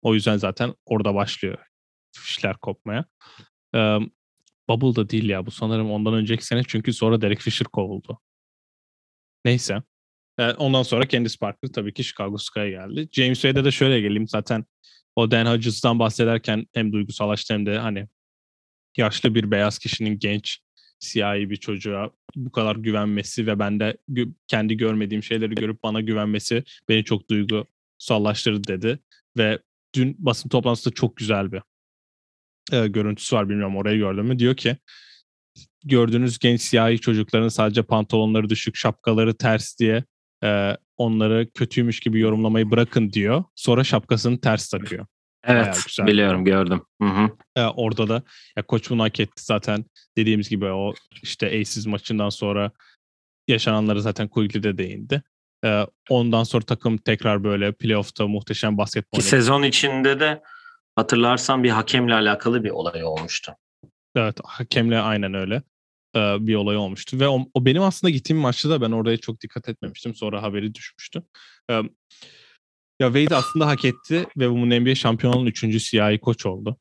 O 0.05 0.15
yüzden 0.15 0.37
zaten 0.37 0.75
orada 0.87 1.15
başlıyor 1.15 1.59
fişler 2.17 2.57
kopmaya. 2.57 3.05
Ee, 3.75 3.99
Bubble'da 4.69 5.09
değil 5.09 5.29
ya 5.29 5.47
bu 5.47 5.51
sanırım 5.51 5.91
ondan 5.91 6.15
önceki 6.15 6.47
sene 6.47 6.63
çünkü 6.69 6.93
sonra 6.93 7.21
Derek 7.21 7.41
Fisher 7.41 7.67
kovuldu. 7.67 8.21
Neyse. 9.45 9.83
Ee, 10.39 10.51
ondan 10.51 10.83
sonra 10.83 11.09
Candice 11.09 11.37
Parker 11.41 11.69
tabii 11.69 11.95
ki 11.95 12.05
Chicago 12.05 12.39
Sky'a 12.39 12.69
geldi. 12.69 13.09
James 13.13 13.43
Wade'e 13.43 13.65
de 13.65 13.71
şöyle 13.71 14.01
geleyim 14.01 14.29
zaten 14.29 14.65
o 15.17 15.31
Dan 15.31 15.47
Hodges'tan 15.47 15.99
bahsederken 15.99 16.67
hem 16.75 16.93
duygusallaştı 16.93 17.55
hem 17.55 17.67
de 17.67 17.79
hani 17.79 18.09
yaşlı 18.97 19.35
bir 19.35 19.51
beyaz 19.51 19.79
kişinin 19.79 20.19
genç 20.19 20.61
siyahi 20.99 21.51
bir 21.51 21.57
çocuğa 21.57 22.11
bu 22.37 22.53
kadar 22.53 22.77
güvenmesi 22.77 23.47
ve 23.47 23.59
ben 23.59 23.81
de 23.81 23.97
kendi 24.49 24.77
görmediğim 24.77 25.23
şeyleri 25.23 25.55
görüp 25.55 25.83
bana 25.83 26.01
güvenmesi 26.01 26.65
beni 26.89 27.05
çok 27.05 27.31
duygusallaştırdı 27.31 28.69
dedi. 28.69 28.99
Ve 29.37 29.59
dün 29.95 30.17
basın 30.19 30.49
toplantısında 30.49 30.95
çok 30.95 31.17
güzel 31.17 31.53
bir 31.53 31.63
e, 32.73 32.87
görüntüsü 32.87 33.37
var 33.37 33.49
bilmiyorum 33.49 33.77
orayı 33.77 33.99
gördün 33.99 34.25
mü. 34.25 34.39
Diyor 34.39 34.57
ki 34.57 34.77
gördüğünüz 35.85 36.39
genç 36.39 36.61
siyahi 36.61 37.01
çocukların 37.01 37.49
sadece 37.49 37.83
pantolonları 37.83 38.49
düşük, 38.49 38.77
şapkaları 38.77 39.35
ters 39.35 39.79
diye 39.79 40.05
e, 40.45 40.77
onları 40.97 41.51
kötüymüş 41.55 42.01
gibi 42.01 42.21
yorumlamayı 42.21 42.71
bırakın 42.71 43.11
diyor. 43.11 43.45
Sonra 43.55 43.85
şapkasını 43.85 44.41
ters 44.41 44.69
takıyor. 44.69 45.07
Evet 45.47 45.87
biliyorum 45.99 46.45
gördüm. 46.45 46.83
Hı 47.03 47.09
hı. 47.09 47.31
E, 47.57 47.65
orada 47.65 48.09
da 48.09 48.23
ya 48.57 48.63
koç 48.63 48.91
bunu 48.91 49.03
hak 49.03 49.21
etti 49.21 49.45
zaten 49.45 49.85
dediğimiz 50.17 50.49
gibi 50.49 50.67
o 50.67 50.95
işte 51.23 51.47
Aces 51.47 51.87
maçından 51.87 52.29
sonra 52.29 52.71
yaşananları 53.49 54.03
zaten 54.03 54.29
Quigley'de 54.29 54.79
değindi. 54.79 55.23
Ee, 55.65 55.87
ondan 56.09 56.45
sonra 56.45 56.65
takım 56.65 56.97
tekrar 56.97 57.45
böyle 57.45 57.73
playoff'ta 57.73 58.27
muhteşem 58.27 58.79
basketbol. 58.79 59.19
Ki 59.19 59.25
sezon 59.25 59.63
içinde 59.63 60.21
de 60.21 60.43
hatırlarsan 60.97 61.65
bir 61.65 61.71
hakemle 61.71 62.15
alakalı 62.15 62.65
bir 62.65 62.71
olay 62.71 63.05
olmuştu. 63.05 63.53
Evet 64.17 64.39
hakemle 64.45 64.99
aynen 64.99 65.35
öyle 65.35 65.63
ee, 66.17 66.37
bir 66.41 66.55
olay 66.55 66.77
olmuştu. 66.77 67.21
Ve 67.21 67.29
o, 67.29 67.47
o 67.55 67.65
benim 67.65 67.83
aslında 67.83 68.11
gittiğim 68.11 68.43
maçta 68.43 68.71
da 68.71 68.81
ben 68.81 68.91
oraya 68.91 69.17
çok 69.17 69.41
dikkat 69.41 69.69
etmemiştim. 69.69 70.15
Sonra 70.15 70.43
haberi 70.43 70.75
düşmüştü. 70.75 71.23
Ee, 71.71 71.83
ya 73.01 73.13
Wade 73.13 73.37
aslında 73.37 73.67
hak 73.67 73.85
etti 73.85 74.27
ve 74.37 74.51
bu 74.51 74.67
NBA 74.67 74.95
şampiyonluğunun 74.95 75.47
üçüncü 75.47 75.81
siyahi 75.81 76.21
koç 76.21 76.47
oldu. 76.47 76.77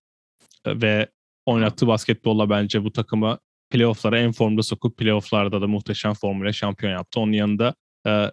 ve 0.67 1.07
oynattığı 1.45 1.87
basketbolla 1.87 2.49
bence 2.49 2.83
bu 2.83 2.91
takımı 2.91 3.39
playoff'lara 3.69 4.19
en 4.19 4.31
formda 4.31 4.63
sokup 4.63 4.97
playoff'larda 4.97 5.61
da 5.61 5.67
muhteşem 5.67 6.13
formuyla 6.13 6.53
şampiyon 6.53 6.91
yaptı. 6.91 7.19
Onun 7.19 7.31
yanında 7.31 7.75
e, 8.07 8.31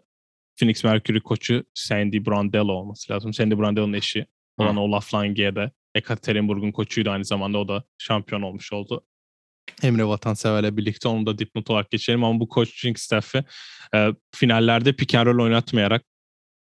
Phoenix 0.61 0.85
Mercury 0.85 1.21
koçu 1.21 1.65
Sandy 1.75 2.27
Brandello 2.27 2.73
olması 2.73 3.13
lazım. 3.13 3.35
Sandy 3.35 3.59
Brandello'nun 3.59 3.93
eşi 3.93 4.27
olan 4.59 4.77
Hı. 4.77 4.81
Olaf 4.81 5.15
Lange'de 5.15 5.71
Ekaterinburg'un 5.95 6.73
koçuydu 6.73 7.11
aynı 7.11 7.25
zamanda 7.25 7.59
o 7.59 7.69
da 7.69 7.85
şampiyon 7.99 8.43
olmuş 8.43 8.73
oldu. 8.73 9.05
Emre 9.83 10.05
Vatansever'le 10.05 10.77
birlikte 10.77 11.09
onu 11.09 11.27
da 11.27 11.39
dipnot 11.39 11.71
olarak 11.71 11.91
geçelim 11.91 12.25
ama 12.25 12.41
bu 12.41 12.49
coaching 12.55 12.99
staff'ı 12.99 13.45
e, 13.95 14.09
finallerde 14.35 14.93
pick 14.93 15.15
and 15.15 15.27
roll 15.27 15.45
oynatmayarak 15.45 16.05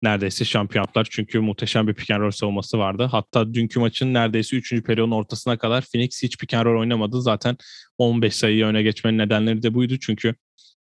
neredeyse 0.02 0.44
şampiyon 0.44 0.82
yaptılar. 0.82 1.08
Çünkü 1.10 1.40
muhteşem 1.40 1.88
bir 1.88 1.94
pick 1.94 2.10
and 2.10 2.20
roll 2.20 2.30
savunması 2.30 2.78
vardı. 2.78 3.08
Hatta 3.10 3.54
dünkü 3.54 3.80
maçın 3.80 4.14
neredeyse 4.14 4.56
3. 4.56 4.82
periyodun 4.82 5.10
ortasına 5.10 5.58
kadar 5.58 5.84
Phoenix 5.92 6.22
hiç 6.22 6.38
pick 6.38 6.54
and 6.54 6.66
roll 6.66 6.80
oynamadı. 6.80 7.22
Zaten 7.22 7.56
15 7.98 8.36
sayıyı 8.36 8.64
öne 8.64 8.82
geçmenin 8.82 9.18
nedenleri 9.18 9.62
de 9.62 9.74
buydu. 9.74 9.98
Çünkü 10.00 10.34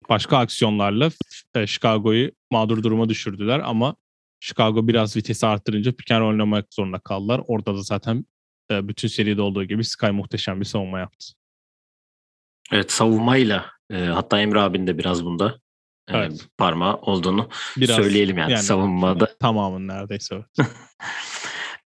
başka 0.09 0.37
aksiyonlarla 0.37 1.09
e, 1.55 1.67
Chicago'yu 1.67 2.31
mağdur 2.51 2.83
duruma 2.83 3.09
düşürdüler 3.09 3.59
ama 3.59 3.95
Chicago 4.39 4.87
biraz 4.87 5.15
vitesi 5.15 5.47
arttırınca 5.47 5.91
pick 5.91 6.11
and 6.11 6.23
oynamak 6.23 6.73
zorunda 6.73 6.99
kaldılar. 6.99 7.41
Orada 7.47 7.75
da 7.75 7.81
zaten 7.81 8.25
e, 8.71 8.87
bütün 8.87 9.07
seride 9.07 9.41
olduğu 9.41 9.63
gibi 9.63 9.83
Sky 9.83 10.09
muhteşem 10.09 10.59
bir 10.59 10.65
savunma 10.65 10.99
yaptı. 10.99 11.27
Evet 12.71 12.91
savunmayla 12.91 13.65
e, 13.91 13.97
hatta 13.97 14.41
Emre 14.41 14.59
abin 14.59 14.87
de 14.87 14.97
biraz 14.97 15.25
bunda 15.25 15.59
e, 16.07 16.17
evet. 16.17 16.47
parmağı 16.57 16.95
olduğunu 16.95 17.49
biraz, 17.77 17.95
söyleyelim 17.95 18.37
yani, 18.37 18.51
yani 18.51 18.63
savunmada. 18.63 19.35
Tamamın 19.39 19.87
neredeyse 19.87 20.35
evet. 20.35 20.69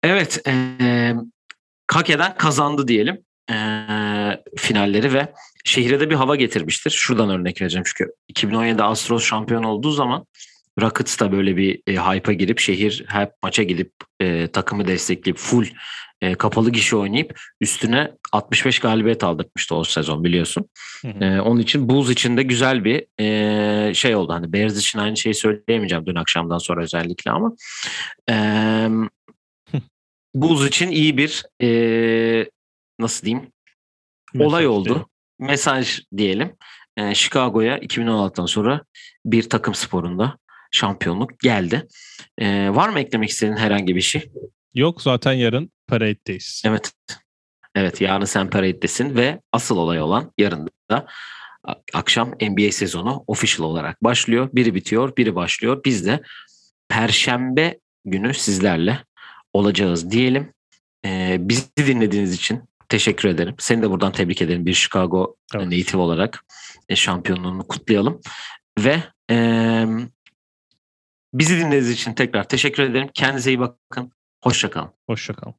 evet 0.02 0.42
e, 0.46 1.14
Kake'den 1.86 2.36
kazandı 2.36 2.88
diyelim 2.88 3.24
e, 3.50 3.56
finalleri 4.56 5.12
ve 5.12 5.32
şehire 5.68 6.00
de 6.00 6.10
bir 6.10 6.14
hava 6.14 6.36
getirmiştir. 6.36 6.90
Şuradan 6.90 7.30
örnek 7.30 7.60
vereceğim 7.60 7.84
çünkü 7.86 8.12
2017 8.28 8.82
Astros 8.82 9.24
şampiyon 9.24 9.62
olduğu 9.62 9.90
zaman 9.90 10.26
Rockets 10.80 11.20
da 11.20 11.32
böyle 11.32 11.56
bir 11.56 11.82
e, 11.86 11.92
hype'a 11.92 12.32
girip 12.32 12.58
şehir 12.58 13.04
hep 13.08 13.30
maça 13.42 13.62
gidip 13.62 13.92
e, 14.20 14.46
takımı 14.46 14.86
destekleyip 14.86 15.38
full 15.38 15.66
e, 16.20 16.34
kapalı 16.34 16.70
gişe 16.70 16.96
oynayıp 16.96 17.40
üstüne 17.60 18.12
65 18.32 18.78
galibiyet 18.78 19.24
aldırmıştı 19.24 19.74
o 19.74 19.84
sezon 19.84 20.24
biliyorsun. 20.24 20.68
Hı 21.02 21.08
hı. 21.08 21.24
E, 21.24 21.40
onun 21.40 21.60
için 21.60 21.88
Bulls 21.88 22.10
için 22.10 22.36
de 22.36 22.42
güzel 22.42 22.84
bir 22.84 23.06
e, 23.20 23.94
şey 23.94 24.16
oldu. 24.16 24.32
Hani 24.32 24.52
Bears 24.52 24.78
için 24.78 24.98
aynı 24.98 25.16
şeyi 25.16 25.34
söyleyemeyeceğim 25.34 26.06
dün 26.06 26.14
akşamdan 26.14 26.58
sonra 26.58 26.82
özellikle 26.82 27.30
ama 27.30 27.52
e, 28.30 28.34
Bulls 30.34 30.68
için 30.68 30.90
iyi 30.90 31.16
bir 31.16 31.44
e, 31.62 32.50
nasıl 32.98 33.26
diyeyim 33.26 33.52
Mesaj 34.34 34.48
olay 34.48 34.66
oldu. 34.66 35.08
Mesaj 35.38 36.00
diyelim. 36.16 36.56
E, 36.96 37.14
Chicago'ya 37.14 37.78
2016'dan 37.78 38.46
sonra 38.46 38.82
bir 39.24 39.48
takım 39.48 39.74
sporunda 39.74 40.38
şampiyonluk 40.70 41.38
geldi. 41.40 41.86
E, 42.38 42.68
var 42.74 42.88
mı 42.88 43.00
eklemek 43.00 43.30
istediğin 43.30 43.56
herhangi 43.56 43.96
bir 43.96 44.00
şey? 44.00 44.30
Yok 44.74 45.02
zaten 45.02 45.32
yarın 45.32 45.72
parade'deyiz. 45.86 46.62
Evet. 46.66 46.92
Evet 47.74 48.00
yarın 48.00 48.24
sen 48.24 48.50
parade'desin 48.50 49.16
ve 49.16 49.40
asıl 49.52 49.76
olay 49.76 50.00
olan 50.00 50.32
yarın 50.38 50.68
da 50.90 51.06
akşam 51.94 52.30
NBA 52.30 52.72
sezonu 52.72 53.24
official 53.26 53.66
olarak 53.66 54.04
başlıyor. 54.04 54.48
Biri 54.52 54.74
bitiyor, 54.74 55.16
biri 55.16 55.34
başlıyor. 55.34 55.84
Biz 55.84 56.06
de 56.06 56.22
perşembe 56.88 57.78
günü 58.04 58.34
sizlerle 58.34 59.04
olacağız 59.52 60.10
diyelim. 60.10 60.52
Ee, 61.04 61.36
bizi 61.40 61.66
dinlediğiniz 61.76 62.34
için 62.34 62.67
teşekkür 62.88 63.28
ederim. 63.28 63.54
Seni 63.58 63.82
de 63.82 63.90
buradan 63.90 64.12
tebrik 64.12 64.42
ederim 64.42 64.66
bir 64.66 64.74
Chicago 64.74 65.36
evet. 65.54 65.66
native 65.66 66.00
olarak 66.00 66.44
e, 66.88 66.96
şampiyonluğunu 66.96 67.66
kutlayalım. 67.66 68.20
Ve 68.78 69.02
e, 69.30 69.36
bizi 71.34 71.58
dinlediğiniz 71.58 71.90
için 71.90 72.14
tekrar 72.14 72.48
teşekkür 72.48 72.82
ederim. 72.82 73.08
Kendinize 73.14 73.50
iyi 73.50 73.58
bakın. 73.58 74.12
Hoşçakalın. 74.44 74.90
Hoşçakalın. 75.06 75.54